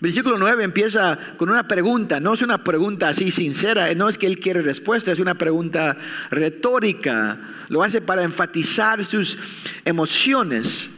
Versículo 0.02 0.38
9 0.38 0.66
empieza 0.66 1.18
con 1.38 1.50
una 1.50 1.66
pregunta, 1.66 2.20
no 2.20 2.34
es 2.34 2.42
una 2.42 2.62
pregunta 2.62 3.08
así 3.08 3.32
sincera, 3.32 3.94
no 3.96 4.10
es 4.10 4.18
que 4.18 4.28
él 4.28 4.38
quiere 4.38 4.62
respuesta, 4.62 5.14
es 5.14 5.20
una 5.20 5.36
pregunta 5.36 5.96
retórica. 6.30 7.40
Lo 7.70 7.84
hace 7.84 8.02
para 8.02 8.24
enfatizar 8.24 9.06
sus 9.06 9.38
emociones. 9.86 10.90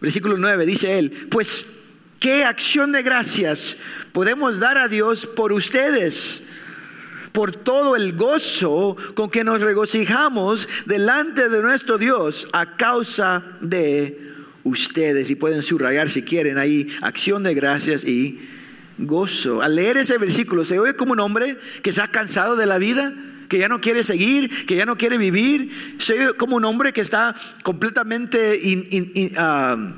Versículo 0.00 0.38
9 0.38 0.64
dice 0.64 0.98
él, 0.98 1.10
pues, 1.30 1.66
¿qué 2.18 2.44
acción 2.44 2.92
de 2.92 3.02
gracias 3.02 3.76
podemos 4.12 4.58
dar 4.58 4.78
a 4.78 4.88
Dios 4.88 5.26
por 5.26 5.52
ustedes? 5.52 6.42
Por 7.32 7.54
todo 7.54 7.96
el 7.96 8.16
gozo 8.16 8.96
con 9.14 9.30
que 9.30 9.44
nos 9.44 9.60
regocijamos 9.60 10.68
delante 10.86 11.48
de 11.48 11.62
nuestro 11.62 11.98
Dios 11.98 12.46
a 12.52 12.76
causa 12.76 13.44
de 13.60 14.30
ustedes 14.64 15.30
y 15.30 15.36
pueden 15.36 15.62
subrayar 15.62 16.10
si 16.10 16.22
quieren 16.22 16.58
ahí 16.58 16.88
acción 17.02 17.42
de 17.42 17.54
gracias 17.54 18.04
y 18.04 18.40
gozo. 18.98 19.62
Al 19.62 19.76
leer 19.76 19.96
ese 19.98 20.18
versículo 20.18 20.64
se 20.64 20.78
oye 20.78 20.94
como 20.94 21.12
un 21.12 21.20
hombre 21.20 21.58
que 21.82 21.92
se 21.92 22.02
ha 22.02 22.08
cansado 22.08 22.56
de 22.56 22.66
la 22.66 22.78
vida, 22.78 23.14
que 23.48 23.58
ya 23.58 23.68
no 23.68 23.80
quiere 23.80 24.04
seguir, 24.04 24.66
que 24.66 24.76
ya 24.76 24.86
no 24.86 24.96
quiere 24.96 25.18
vivir. 25.18 25.96
Se 25.98 26.14
oye 26.14 26.34
como 26.34 26.56
un 26.56 26.64
hombre 26.64 26.92
que 26.92 27.00
está 27.00 27.34
completamente 27.62 28.60
um, 29.38 29.94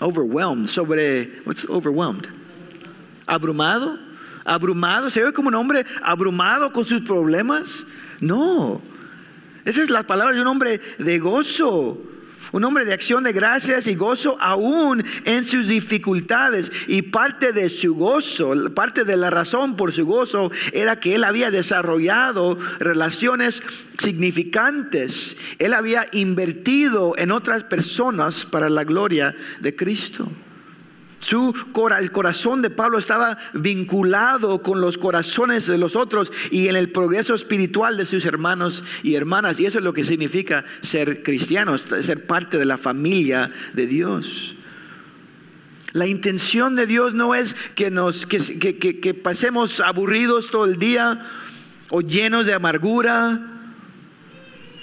overwhelmed, 0.00 0.68
sobre, 0.68 1.40
what's 1.44 1.66
overwhelmed? 1.68 2.26
Abrumado, 3.26 3.98
abrumado. 4.44 5.10
Se 5.10 5.22
oye 5.22 5.32
como 5.32 5.48
un 5.48 5.54
hombre 5.54 5.84
abrumado 6.02 6.72
con 6.72 6.84
sus 6.84 7.02
problemas. 7.02 7.84
No, 8.20 8.80
esa 9.64 9.82
es 9.82 9.90
la 9.90 10.04
palabra 10.04 10.34
de 10.34 10.40
un 10.40 10.46
hombre 10.46 10.80
de 10.98 11.18
gozo 11.18 12.12
un 12.52 12.64
hombre 12.64 12.84
de 12.84 12.92
acción 12.92 13.24
de 13.24 13.32
gracias 13.32 13.86
y 13.86 13.94
gozo 13.94 14.36
aún 14.40 15.02
en 15.24 15.44
sus 15.44 15.66
dificultades. 15.68 16.70
Y 16.86 17.02
parte 17.02 17.52
de 17.52 17.68
su 17.70 17.94
gozo, 17.94 18.54
parte 18.74 19.04
de 19.04 19.16
la 19.16 19.30
razón 19.30 19.74
por 19.74 19.92
su 19.92 20.06
gozo 20.06 20.50
era 20.72 21.00
que 21.00 21.14
él 21.14 21.24
había 21.24 21.50
desarrollado 21.50 22.58
relaciones 22.78 23.62
significantes. 23.98 25.36
Él 25.58 25.72
había 25.72 26.06
invertido 26.12 27.14
en 27.16 27.32
otras 27.32 27.64
personas 27.64 28.44
para 28.44 28.68
la 28.68 28.84
gloria 28.84 29.34
de 29.60 29.74
Cristo. 29.74 30.28
Su, 31.22 31.54
el 32.00 32.10
corazón 32.10 32.62
de 32.62 32.70
Pablo 32.70 32.98
estaba 32.98 33.38
vinculado 33.54 34.60
con 34.60 34.80
los 34.80 34.98
corazones 34.98 35.68
de 35.68 35.78
los 35.78 35.94
otros 35.94 36.32
y 36.50 36.66
en 36.66 36.74
el 36.74 36.90
progreso 36.90 37.36
espiritual 37.36 37.96
de 37.96 38.06
sus 38.06 38.24
hermanos 38.24 38.82
y 39.04 39.14
hermanas. 39.14 39.60
Y 39.60 39.66
eso 39.66 39.78
es 39.78 39.84
lo 39.84 39.92
que 39.92 40.04
significa 40.04 40.64
ser 40.80 41.22
cristianos, 41.22 41.84
ser 42.00 42.26
parte 42.26 42.58
de 42.58 42.64
la 42.64 42.76
familia 42.76 43.52
de 43.72 43.86
Dios. 43.86 44.56
La 45.92 46.08
intención 46.08 46.74
de 46.74 46.88
Dios 46.88 47.14
no 47.14 47.36
es 47.36 47.54
que, 47.76 47.88
nos, 47.92 48.26
que 48.26 49.14
pasemos 49.22 49.78
aburridos 49.78 50.50
todo 50.50 50.64
el 50.64 50.76
día 50.76 51.24
o 51.90 52.00
llenos 52.00 52.46
de 52.46 52.54
amargura 52.54 53.40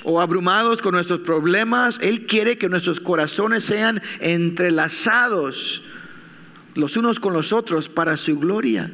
o 0.04 0.21
abrumados 0.21 0.82
con 0.82 0.93
nuestros 0.93 1.19
problemas. 1.19 1.99
Él 2.02 2.28
quiere 2.28 2.58
que 2.58 2.69
nuestros 2.69 3.02
corazones 3.02 3.65
sean 3.65 4.02
entrelazados 4.21 5.84
los 6.75 6.97
unos 6.97 7.19
con 7.19 7.34
los 7.34 7.53
otros 7.53 7.89
para 7.89 8.17
su 8.17 8.39
gloria. 8.39 8.91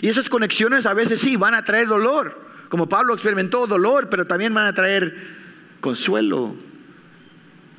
Y 0.00 0.08
esas 0.08 0.28
conexiones 0.28 0.86
a 0.86 0.94
veces 0.94 1.20
sí 1.20 1.36
van 1.36 1.54
a 1.54 1.64
traer 1.64 1.88
dolor, 1.88 2.40
como 2.68 2.88
Pablo 2.88 3.12
experimentó 3.12 3.66
dolor, 3.66 4.08
pero 4.08 4.26
también 4.26 4.54
van 4.54 4.66
a 4.66 4.74
traer 4.74 5.14
consuelo 5.80 6.56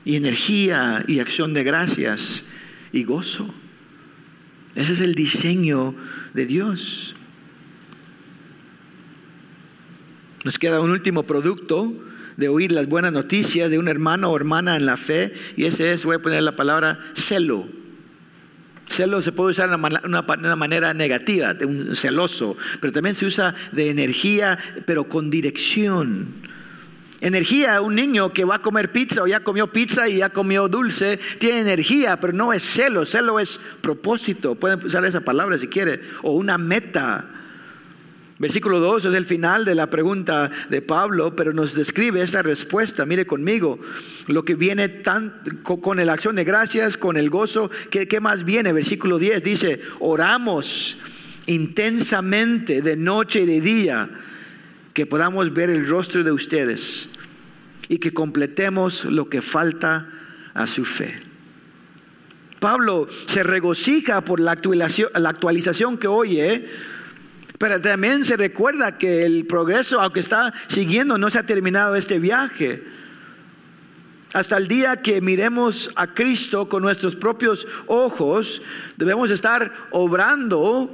y 0.05 0.15
energía 0.15 1.03
y 1.07 1.19
acción 1.19 1.53
de 1.53 1.63
gracias 1.63 2.43
y 2.91 3.03
gozo. 3.03 3.51
Ese 4.75 4.93
es 4.93 4.99
el 4.99 5.15
diseño 5.15 5.95
de 6.33 6.45
Dios. 6.45 7.15
Nos 10.43 10.59
queda 10.59 10.81
un 10.81 10.91
último 10.91 11.23
producto 11.23 11.91
de 12.37 12.49
oír 12.49 12.71
las 12.71 12.87
buenas 12.87 13.13
noticias 13.13 13.69
de 13.69 13.79
un 13.79 13.87
hermano 13.87 14.29
o 14.29 14.35
hermana 14.35 14.75
en 14.75 14.85
la 14.85 14.97
fe, 14.97 15.33
y 15.55 15.65
ese 15.65 15.91
es, 15.91 16.03
voy 16.03 16.17
a 16.17 16.21
poner 16.21 16.43
la 16.43 16.55
palabra 16.55 16.99
celo. 17.13 17.67
Celo 18.93 19.21
se 19.21 19.31
puede 19.31 19.51
usar 19.51 19.69
de 19.69 19.75
una, 19.75 20.55
manera 20.55 20.93
negativa, 20.93 21.55
de 21.55 21.65
un 21.65 21.95
celoso, 21.95 22.55
pero 22.79 22.93
también 22.93 23.15
se 23.15 23.25
usa 23.25 23.55
de 23.71 23.89
energía, 23.89 24.57
pero 24.85 25.09
con 25.09 25.31
dirección. 25.31 26.27
Energía, 27.19 27.81
un 27.81 27.95
niño 27.95 28.33
que 28.33 28.43
va 28.43 28.55
a 28.55 28.61
comer 28.61 28.91
pizza 28.91 29.23
o 29.23 29.27
ya 29.27 29.39
comió 29.39 29.71
pizza 29.71 30.07
y 30.07 30.17
ya 30.17 30.29
comió 30.29 30.67
dulce, 30.67 31.17
tiene 31.39 31.61
energía, 31.61 32.19
pero 32.19 32.33
no 32.33 32.53
es 32.53 32.61
celo, 32.61 33.05
celo 33.05 33.39
es 33.39 33.59
propósito, 33.81 34.55
pueden 34.55 34.85
usar 34.85 35.03
esa 35.05 35.21
palabra 35.21 35.57
si 35.57 35.67
quiere, 35.67 35.99
o 36.21 36.33
una 36.33 36.57
meta. 36.57 37.42
Versículo 38.39 38.79
2 38.79 39.05
es 39.05 39.15
el 39.15 39.25
final 39.25 39.63
de 39.63 39.75
la 39.75 39.89
pregunta 39.89 40.49
de 40.69 40.81
Pablo, 40.81 41.35
pero 41.35 41.53
nos 41.53 41.75
describe 41.75 42.21
esa 42.21 42.41
respuesta. 42.41 43.05
Mire 43.05 43.25
conmigo 43.25 43.79
lo 44.27 44.43
que 44.43 44.55
viene 44.55 44.89
tan, 44.89 45.41
con, 45.61 46.03
la 46.03 46.13
acción 46.13 46.35
de 46.35 46.43
gracias, 46.43 46.97
con 46.97 47.15
el 47.15 47.29
gozo. 47.29 47.69
¿Qué, 47.91 48.07
¿Qué 48.07 48.19
más 48.19 48.43
viene? 48.43 48.73
Versículo 48.73 49.19
10 49.19 49.43
dice, 49.43 49.81
oramos 49.99 50.97
intensamente 51.45 52.81
de 52.81 52.95
noche 52.95 53.41
y 53.41 53.45
de 53.45 53.61
día, 53.61 54.09
que 54.93 55.05
podamos 55.05 55.53
ver 55.53 55.69
el 55.69 55.87
rostro 55.87 56.23
de 56.23 56.31
ustedes 56.31 57.09
y 57.89 57.97
que 57.97 58.13
completemos 58.13 59.05
lo 59.05 59.29
que 59.29 59.41
falta 59.41 60.09
a 60.53 60.67
su 60.67 60.85
fe. 60.85 61.15
Pablo 62.59 63.07
se 63.27 63.43
regocija 63.43 64.23
por 64.23 64.39
la 64.39 64.53
actualización, 64.53 65.09
la 65.15 65.29
actualización 65.29 65.97
que 65.97 66.07
oye 66.07 66.65
pero 67.63 67.79
también 67.79 68.25
se 68.25 68.35
recuerda 68.35 68.97
que 68.97 69.25
el 69.25 69.45
progreso, 69.45 70.01
aunque 70.01 70.19
está 70.19 70.53
siguiendo, 70.67 71.17
no 71.17 71.29
se 71.29 71.39
ha 71.39 71.45
terminado 71.45 71.95
este 71.95 72.19
viaje. 72.19 72.83
Hasta 74.33 74.57
el 74.57 74.67
día 74.67 74.97
que 74.97 75.21
miremos 75.21 75.89
a 75.95 76.07
Cristo 76.07 76.67
con 76.67 76.83
nuestros 76.83 77.15
propios 77.15 77.65
ojos, 77.87 78.61
debemos 78.97 79.29
estar 79.29 79.71
obrando 79.91 80.93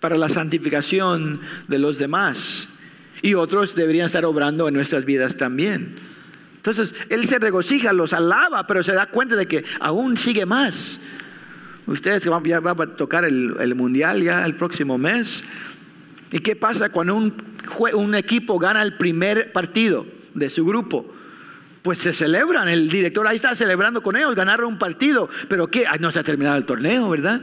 para 0.00 0.16
la 0.16 0.30
santificación 0.30 1.42
de 1.68 1.78
los 1.78 1.98
demás. 1.98 2.70
Y 3.20 3.34
otros 3.34 3.74
deberían 3.74 4.06
estar 4.06 4.24
obrando 4.24 4.66
en 4.66 4.72
nuestras 4.72 5.04
vidas 5.04 5.36
también. 5.36 5.96
Entonces, 6.56 6.94
Él 7.10 7.28
se 7.28 7.38
regocija, 7.38 7.92
los 7.92 8.14
alaba, 8.14 8.66
pero 8.66 8.82
se 8.82 8.94
da 8.94 9.04
cuenta 9.04 9.36
de 9.36 9.44
que 9.44 9.62
aún 9.78 10.16
sigue 10.16 10.46
más. 10.46 11.00
Ustedes 11.86 12.24
ya 12.44 12.60
van 12.60 12.80
a 12.80 12.86
tocar 12.96 13.24
el, 13.24 13.74
mundial 13.76 14.22
ya 14.22 14.44
el 14.44 14.56
próximo 14.56 14.98
mes. 14.98 15.44
¿Y 16.32 16.40
qué 16.40 16.56
pasa 16.56 16.88
cuando 16.88 17.14
un, 17.14 17.34
un 17.94 18.14
equipo 18.16 18.58
gana 18.58 18.82
el 18.82 18.96
primer 18.96 19.52
partido 19.52 20.04
de 20.34 20.50
su 20.50 20.66
grupo? 20.66 21.14
Pues 21.82 22.00
se 22.00 22.12
celebran, 22.12 22.68
el 22.68 22.88
director 22.88 23.24
ahí 23.28 23.36
está 23.36 23.54
celebrando 23.54 24.02
con 24.02 24.16
ellos, 24.16 24.34
ganaron 24.34 24.66
un 24.66 24.78
partido, 24.78 25.28
pero 25.48 25.68
¿qué? 25.68 25.84
no 26.00 26.10
se 26.10 26.18
ha 26.18 26.24
terminado 26.24 26.56
el 26.56 26.64
torneo, 26.64 27.08
¿verdad? 27.08 27.40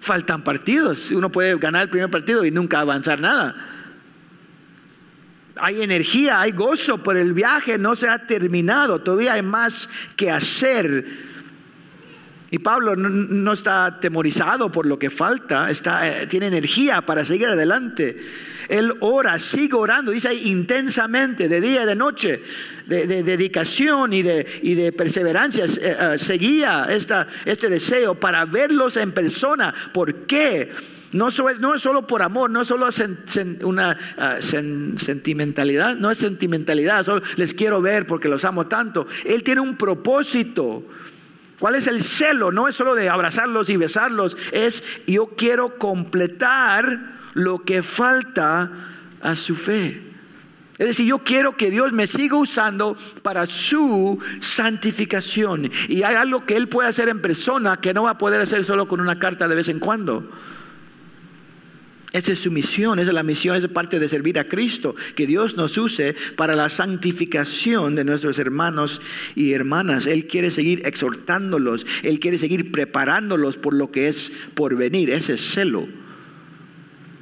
Faltan 0.00 0.42
partidos, 0.42 1.10
uno 1.10 1.30
puede 1.30 1.56
ganar 1.58 1.82
el 1.82 1.90
primer 1.90 2.10
partido 2.10 2.46
y 2.46 2.50
nunca 2.50 2.80
avanzar 2.80 3.20
nada. 3.20 3.54
Hay 5.56 5.82
energía, 5.82 6.40
hay 6.40 6.52
gozo, 6.52 7.02
pero 7.02 7.20
el 7.20 7.34
viaje 7.34 7.76
no 7.76 7.94
se 7.94 8.08
ha 8.08 8.26
terminado, 8.26 9.02
todavía 9.02 9.34
hay 9.34 9.42
más 9.42 9.90
que 10.16 10.30
hacer 10.30 11.33
Y 12.54 12.60
Pablo 12.60 12.94
no, 12.94 13.52
está 13.52 13.86
atemorizado 13.86 14.70
por 14.70 14.86
lo 14.86 14.96
que 14.96 15.10
falta, 15.10 15.68
está, 15.68 16.06
eh, 16.06 16.28
tiene 16.28 16.46
energía 16.46 17.00
para 17.02 17.24
seguir 17.24 17.48
adelante. 17.48 18.16
Él 18.68 18.94
ora, 19.00 19.40
sigue 19.40 19.74
orando, 19.74 20.12
dice 20.12 20.32
intensamente, 20.32 21.48
de 21.48 21.60
día 21.60 21.82
y 21.82 21.86
de 21.86 21.96
noche, 21.96 22.40
de, 22.86 23.24
dedicación 23.24 24.12
y 24.12 24.22
de, 24.22 24.94
perseverancia. 24.96 25.64
Eh, 25.64 25.70
eh, 25.82 26.16
seguía 26.16 26.86
este 27.44 27.68
deseo 27.68 28.14
para 28.14 28.44
verlos 28.44 28.98
en 28.98 29.10
persona. 29.10 29.74
¿Por 29.92 30.26
qué? 30.26 30.70
No, 31.10 31.30
no 31.58 31.74
es 31.74 31.82
solo 31.82 32.06
por 32.06 32.22
amor, 32.22 32.50
no 32.50 32.62
es 32.62 32.68
solo 32.68 32.86
una 33.64 33.98
ah, 34.16 34.36
sentimentalidad, 34.40 35.96
no 35.96 36.08
es 36.08 36.18
sentimentalidad, 36.18 37.04
solo 37.04 37.22
les 37.34 37.52
quiero 37.52 37.82
ver 37.82 38.06
porque 38.06 38.28
los 38.28 38.44
amo 38.44 38.68
tanto. 38.68 39.08
Él 39.24 39.42
tiene 39.42 39.60
un 39.60 39.76
propósito. 39.76 40.86
¿Cuál 41.58 41.76
es 41.76 41.86
el 41.86 42.02
celo? 42.02 42.50
No 42.52 42.68
es 42.68 42.76
solo 42.76 42.94
de 42.94 43.08
abrazarlos 43.08 43.68
y 43.68 43.76
besarlos, 43.76 44.36
es 44.52 44.82
yo 45.06 45.28
quiero 45.36 45.78
completar 45.78 47.14
lo 47.34 47.64
que 47.64 47.82
falta 47.82 48.70
a 49.20 49.34
su 49.34 49.54
fe. 49.54 50.02
Es 50.76 50.88
decir, 50.88 51.06
yo 51.06 51.20
quiero 51.20 51.56
que 51.56 51.70
Dios 51.70 51.92
me 51.92 52.06
siga 52.06 52.36
usando 52.36 52.96
para 53.22 53.46
su 53.46 54.18
santificación. 54.40 55.70
Y 55.88 56.02
hay 56.02 56.16
algo 56.16 56.44
que 56.44 56.56
Él 56.56 56.68
puede 56.68 56.88
hacer 56.88 57.08
en 57.08 57.22
persona 57.22 57.80
que 57.80 57.94
no 57.94 58.04
va 58.04 58.10
a 58.10 58.18
poder 58.18 58.40
hacer 58.40 58.64
solo 58.64 58.88
con 58.88 59.00
una 59.00 59.18
carta 59.18 59.46
de 59.46 59.54
vez 59.54 59.68
en 59.68 59.78
cuando. 59.78 60.28
Esa 62.14 62.32
es 62.32 62.38
su 62.38 62.52
misión, 62.52 63.00
esa 63.00 63.08
es 63.08 63.14
la 63.14 63.24
misión, 63.24 63.56
esa 63.56 63.66
es 63.66 63.72
parte 63.72 63.98
de 63.98 64.06
servir 64.06 64.38
a 64.38 64.46
Cristo, 64.46 64.94
que 65.16 65.26
Dios 65.26 65.56
nos 65.56 65.76
use 65.76 66.14
para 66.36 66.54
la 66.54 66.68
santificación 66.68 67.96
de 67.96 68.04
nuestros 68.04 68.38
hermanos 68.38 69.00
y 69.34 69.50
hermanas. 69.50 70.06
Él 70.06 70.28
quiere 70.28 70.52
seguir 70.52 70.82
exhortándolos, 70.86 71.84
Él 72.04 72.20
quiere 72.20 72.38
seguir 72.38 72.70
preparándolos 72.70 73.56
por 73.56 73.74
lo 73.74 73.90
que 73.90 74.06
es 74.06 74.32
por 74.54 74.76
venir, 74.76 75.10
ese 75.10 75.36
celo. 75.36 75.88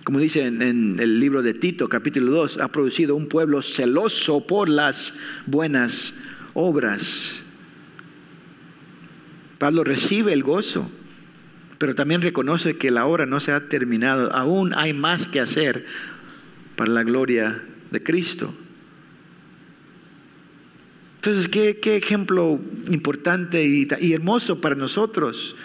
Como 0.04 0.18
dice 0.18 0.44
en, 0.44 0.60
en 0.60 1.00
el 1.00 1.20
libro 1.20 1.40
de 1.40 1.54
Tito, 1.54 1.88
capítulo 1.88 2.30
2, 2.30 2.58
ha 2.58 2.68
producido 2.68 3.16
un 3.16 3.28
pueblo 3.28 3.62
celoso 3.62 4.46
por 4.46 4.68
las 4.68 5.14
buenas 5.46 6.12
obras. 6.52 7.40
Pablo 9.56 9.84
recibe 9.84 10.34
el 10.34 10.42
gozo 10.42 10.90
pero 11.82 11.96
también 11.96 12.22
reconoce 12.22 12.76
que 12.76 12.92
la 12.92 13.06
obra 13.06 13.26
no 13.26 13.40
se 13.40 13.50
ha 13.50 13.68
terminado, 13.68 14.32
aún 14.32 14.72
hay 14.72 14.92
más 14.92 15.26
que 15.26 15.40
hacer 15.40 15.84
para 16.76 16.92
la 16.92 17.02
gloria 17.02 17.60
de 17.90 18.00
Cristo. 18.00 18.54
Entonces, 21.16 21.48
qué, 21.48 21.96
ejemplo 21.96 22.60
importante 22.88 23.64
y, 23.64 23.88
y, 23.98 24.12
hermoso 24.12 24.60
para 24.60 24.76
nosotros. 24.76 25.56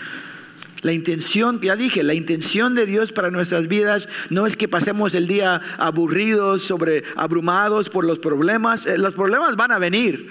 La 0.82 0.92
intención, 0.92 1.62
ya 1.62 1.76
dije, 1.76 2.02
la 2.02 2.16
intención 2.16 2.74
de 2.74 2.88
Dios 2.88 3.14
para 3.14 3.30
nuestras 3.30 3.68
vidas 3.68 4.10
no 4.32 4.48
es 4.48 4.58
que 4.58 4.68
pasemos 4.68 5.14
el 5.14 5.28
día 5.28 5.62
aburridos, 5.78 6.64
sobre, 6.64 7.04
abrumados 7.16 7.90
por 7.92 8.04
los 8.04 8.18
problemas. 8.18 8.88
Eh, 8.88 8.98
los 8.98 9.14
problemas 9.14 9.56
van 9.56 9.72
a 9.72 9.78
venir, 9.78 10.30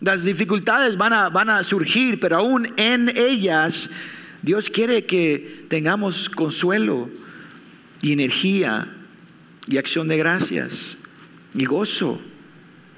las 0.00 0.22
dificultades 0.22 0.96
van 0.96 1.14
a, 1.14 1.30
van 1.30 1.50
a 1.50 1.64
surgir, 1.64 2.20
pero 2.20 2.36
aún 2.36 2.72
en 2.76 3.08
ellas 3.16 3.90
Dios 4.44 4.68
quiere 4.68 5.06
que 5.06 5.64
tengamos 5.68 6.28
consuelo 6.28 7.08
y 8.02 8.12
energía 8.12 8.94
y 9.66 9.78
acción 9.78 10.06
de 10.06 10.18
gracias 10.18 10.98
y 11.54 11.64
gozo 11.64 12.20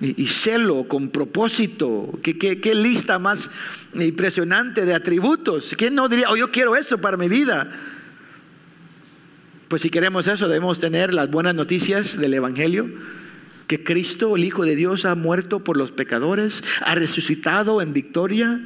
y, 0.01 0.27
celo 0.27 0.89
con 0.89 1.11
propósito. 1.11 2.19
¿Qué, 2.21 2.75
lista 2.75 3.21
más 3.21 3.49
impresionante 3.95 4.85
de 4.85 4.93
atributos. 4.93 5.75
¿Quién 5.79 5.95
no 5.95 6.09
diría, 6.09 6.31
oh, 6.31 6.37
yo 6.37 6.51
quiero 6.51 6.75
eso 6.75 6.99
para 6.99 7.17
mi 7.17 7.29
vida? 7.29 7.71
Pues 9.69 9.83
si 9.83 9.89
queremos 9.89 10.27
eso, 10.27 10.49
debemos 10.49 10.81
tener 10.81 11.15
las 11.15 11.31
buenas 11.31 11.55
noticias 11.55 12.19
del 12.19 12.35
Evangelio 12.35 12.91
que 13.69 13.85
Cristo, 13.85 14.35
el 14.35 14.45
Hijo 14.45 14.65
de 14.65 14.75
Dios, 14.75 15.05
ha 15.05 15.15
muerto 15.15 15.63
por 15.63 15.77
los 15.77 15.93
pecadores, 15.93 16.65
ha 16.81 16.97
resucitado 16.97 17.81
en 17.83 17.93
victoria, 17.93 18.61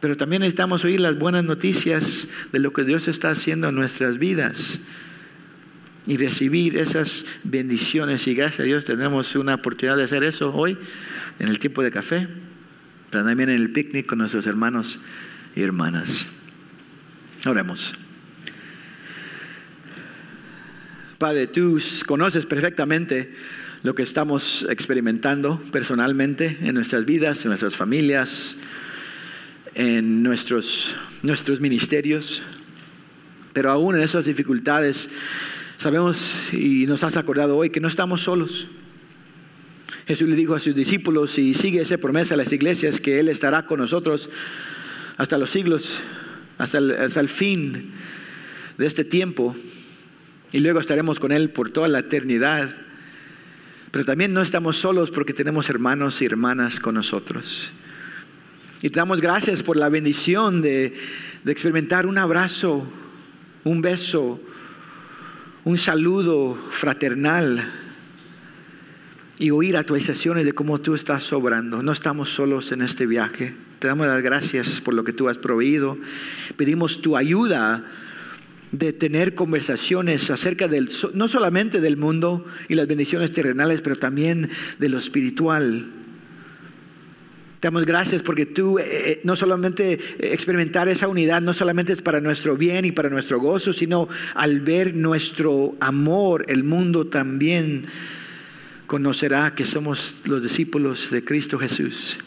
pero 0.00 0.16
también 0.16 0.40
necesitamos 0.40 0.84
oír 0.84 1.00
las 1.00 1.18
buenas 1.18 1.44
noticias 1.44 2.28
de 2.52 2.58
lo 2.58 2.72
que 2.72 2.84
Dios 2.84 3.08
está 3.08 3.30
haciendo 3.30 3.68
en 3.68 3.74
nuestras 3.74 4.18
vidas 4.18 4.80
y 6.06 6.16
recibir 6.16 6.76
esas 6.76 7.24
bendiciones. 7.44 8.26
Y 8.26 8.34
gracias 8.34 8.60
a 8.60 8.64
Dios 8.64 8.84
tendremos 8.84 9.34
una 9.36 9.54
oportunidad 9.54 9.96
de 9.96 10.04
hacer 10.04 10.24
eso 10.24 10.54
hoy 10.54 10.78
en 11.38 11.48
el 11.48 11.58
tiempo 11.58 11.82
de 11.82 11.90
café, 11.90 12.28
pero 13.10 13.24
también 13.24 13.50
en 13.50 13.56
el 13.56 13.70
picnic 13.70 14.06
con 14.06 14.18
nuestros 14.18 14.46
hermanos 14.46 15.00
y 15.54 15.62
hermanas. 15.62 16.26
Oremos. 17.46 17.94
Padre, 21.18 21.46
tú 21.46 21.80
conoces 22.04 22.44
perfectamente 22.44 23.32
lo 23.82 23.94
que 23.94 24.02
estamos 24.02 24.66
experimentando 24.68 25.62
personalmente 25.72 26.58
en 26.60 26.74
nuestras 26.74 27.06
vidas, 27.06 27.42
en 27.44 27.50
nuestras 27.50 27.76
familias, 27.76 28.56
en 29.76 30.22
nuestros, 30.22 30.96
nuestros 31.22 31.60
ministerios, 31.60 32.42
pero 33.52 33.70
aún 33.70 33.94
en 33.94 34.02
esas 34.02 34.24
dificultades 34.24 35.08
sabemos 35.76 36.52
y 36.52 36.86
nos 36.86 37.04
has 37.04 37.16
acordado 37.16 37.56
hoy 37.56 37.70
que 37.70 37.80
no 37.80 37.88
estamos 37.88 38.22
solos. 38.22 38.66
Jesús 40.06 40.28
le 40.28 40.36
dijo 40.36 40.54
a 40.54 40.60
sus 40.60 40.74
discípulos 40.74 41.38
y 41.38 41.52
sigue 41.52 41.82
esa 41.82 41.98
promesa 41.98 42.34
a 42.34 42.36
las 42.38 42.52
iglesias 42.52 43.00
que 43.00 43.20
Él 43.20 43.28
estará 43.28 43.66
con 43.66 43.80
nosotros 43.80 44.30
hasta 45.18 45.36
los 45.36 45.50
siglos, 45.50 45.98
hasta 46.58 46.78
hasta 46.78 47.20
el 47.20 47.28
fin 47.28 47.92
de 48.78 48.86
este 48.86 49.04
tiempo 49.04 49.54
y 50.52 50.60
luego 50.60 50.80
estaremos 50.80 51.20
con 51.20 51.32
Él 51.32 51.50
por 51.50 51.70
toda 51.70 51.88
la 51.88 51.98
eternidad. 51.98 52.74
Pero 53.90 54.04
también 54.04 54.32
no 54.32 54.40
estamos 54.40 54.78
solos 54.78 55.10
porque 55.10 55.34
tenemos 55.34 55.68
hermanos 55.68 56.22
y 56.22 56.24
hermanas 56.24 56.80
con 56.80 56.94
nosotros. 56.94 57.72
Y 58.82 58.90
te 58.90 59.00
damos 59.00 59.22
gracias 59.22 59.62
por 59.62 59.78
la 59.78 59.88
bendición 59.88 60.60
de, 60.60 60.92
experimentar 61.46 62.06
un 62.06 62.18
abrazo, 62.18 62.86
un 63.64 63.80
beso, 63.80 64.38
un 65.64 65.78
saludo 65.78 66.58
fraternal 66.70 67.72
y 69.38 69.50
oír 69.50 69.78
actualizaciones 69.78 70.44
de 70.44 70.52
cómo 70.52 70.78
tú 70.78 70.94
estás 70.94 71.24
sobrando. 71.24 71.82
No 71.82 71.90
estamos 71.90 72.28
solos 72.28 72.70
en 72.72 72.82
este 72.82 73.06
viaje. 73.06 73.54
Te 73.78 73.88
damos 73.88 74.08
las 74.08 74.22
gracias 74.22 74.80
por 74.82 74.92
lo 74.92 75.04
que 75.04 75.14
tú 75.14 75.30
has 75.30 75.38
proveído. 75.38 75.96
Pedimos 76.58 77.00
tu 77.00 77.16
ayuda 77.16 77.82
de 78.72 78.92
tener 78.92 79.34
conversaciones 79.34 80.28
acerca 80.30 80.68
del, 80.68 80.90
no 81.14 81.28
solamente 81.28 81.80
del 81.80 81.96
mundo 81.96 82.44
y 82.68 82.74
las 82.74 82.86
bendiciones 82.86 83.32
terrenales, 83.32 83.80
pero 83.80 83.96
también 83.96 84.50
de 84.78 84.88
lo 84.90 84.98
espiritual 84.98 85.86
damos 87.66 87.84
gracias 87.84 88.22
porque 88.22 88.46
tú, 88.46 88.78
eh, 88.78 88.84
eh, 88.86 89.20
no 89.24 89.34
solamente 89.34 89.94
eh, 89.94 89.98
experimentar 90.20 90.88
esa 90.88 91.08
unidad, 91.08 91.42
no 91.42 91.52
solamente 91.52 91.92
es 91.92 92.00
para 92.00 92.20
nuestro 92.20 92.56
bien 92.56 92.84
y 92.84 92.92
para 92.92 93.10
nuestro 93.10 93.40
gozo, 93.40 93.72
sino 93.72 94.08
al 94.34 94.60
ver 94.60 94.94
nuestro 94.94 95.74
amor, 95.80 96.44
el 96.46 96.62
mundo 96.62 97.08
también 97.08 97.82
conocerá 98.86 99.56
que 99.56 99.66
somos 99.66 100.22
los 100.26 100.44
discípulos 100.44 101.10
de 101.10 101.24
Cristo 101.24 101.58
Jesús. 101.58 102.18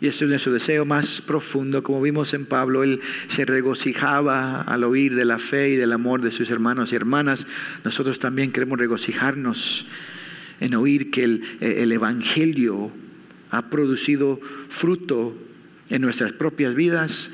Y 0.00 0.06
eso 0.06 0.24
es 0.24 0.30
nuestro 0.30 0.52
deseo 0.52 0.84
más 0.84 1.20
profundo. 1.20 1.82
Como 1.82 2.00
vimos 2.00 2.32
en 2.32 2.46
Pablo, 2.46 2.84
él 2.84 3.00
se 3.26 3.44
regocijaba 3.44 4.60
al 4.60 4.84
oír 4.84 5.16
de 5.16 5.24
la 5.24 5.40
fe 5.40 5.70
y 5.70 5.76
del 5.76 5.92
amor 5.92 6.22
de 6.22 6.30
sus 6.30 6.48
hermanos 6.50 6.92
y 6.92 6.94
hermanas. 6.94 7.44
Nosotros 7.82 8.20
también 8.20 8.52
queremos 8.52 8.78
regocijarnos 8.78 9.84
en 10.60 10.76
oír 10.76 11.10
que 11.10 11.24
el, 11.24 11.42
el 11.60 11.90
Evangelio 11.90 12.92
ha 13.50 13.70
producido 13.70 14.40
fruto 14.68 15.36
en 15.90 16.02
nuestras 16.02 16.32
propias 16.32 16.74
vidas, 16.74 17.30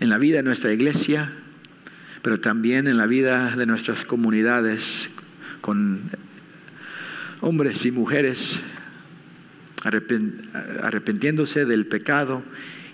en 0.00 0.08
la 0.08 0.18
vida 0.18 0.38
de 0.38 0.42
nuestra 0.42 0.72
iglesia, 0.72 1.32
pero 2.22 2.40
también 2.40 2.86
en 2.86 2.96
la 2.96 3.06
vida 3.06 3.56
de 3.56 3.66
nuestras 3.66 4.04
comunidades 4.04 5.10
con 5.60 6.10
hombres 7.40 7.84
y 7.84 7.90
mujeres 7.90 8.60
arrepentiéndose 9.84 11.64
del 11.64 11.86
pecado 11.86 12.42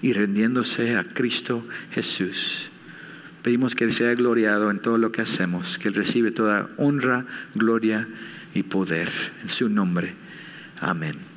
y 0.01 0.13
rendiéndose 0.13 0.97
a 0.97 1.05
Cristo 1.05 1.67
Jesús. 1.93 2.71
Pedimos 3.43 3.75
que 3.75 3.85
Él 3.85 3.93
sea 3.93 4.15
gloriado 4.15 4.71
en 4.71 4.81
todo 4.81 4.99
lo 4.99 5.13
que 5.13 5.23
hacemos, 5.23 5.79
que 5.79 5.89
Él 5.89 5.95
recibe 5.95 6.31
toda 6.31 6.69
honra, 6.77 7.27
gloria 7.55 8.09
y 8.55 8.63
poder 8.63 9.11
en 9.43 9.51
su 9.51 9.69
nombre. 9.69 10.15
Amén. 10.81 11.28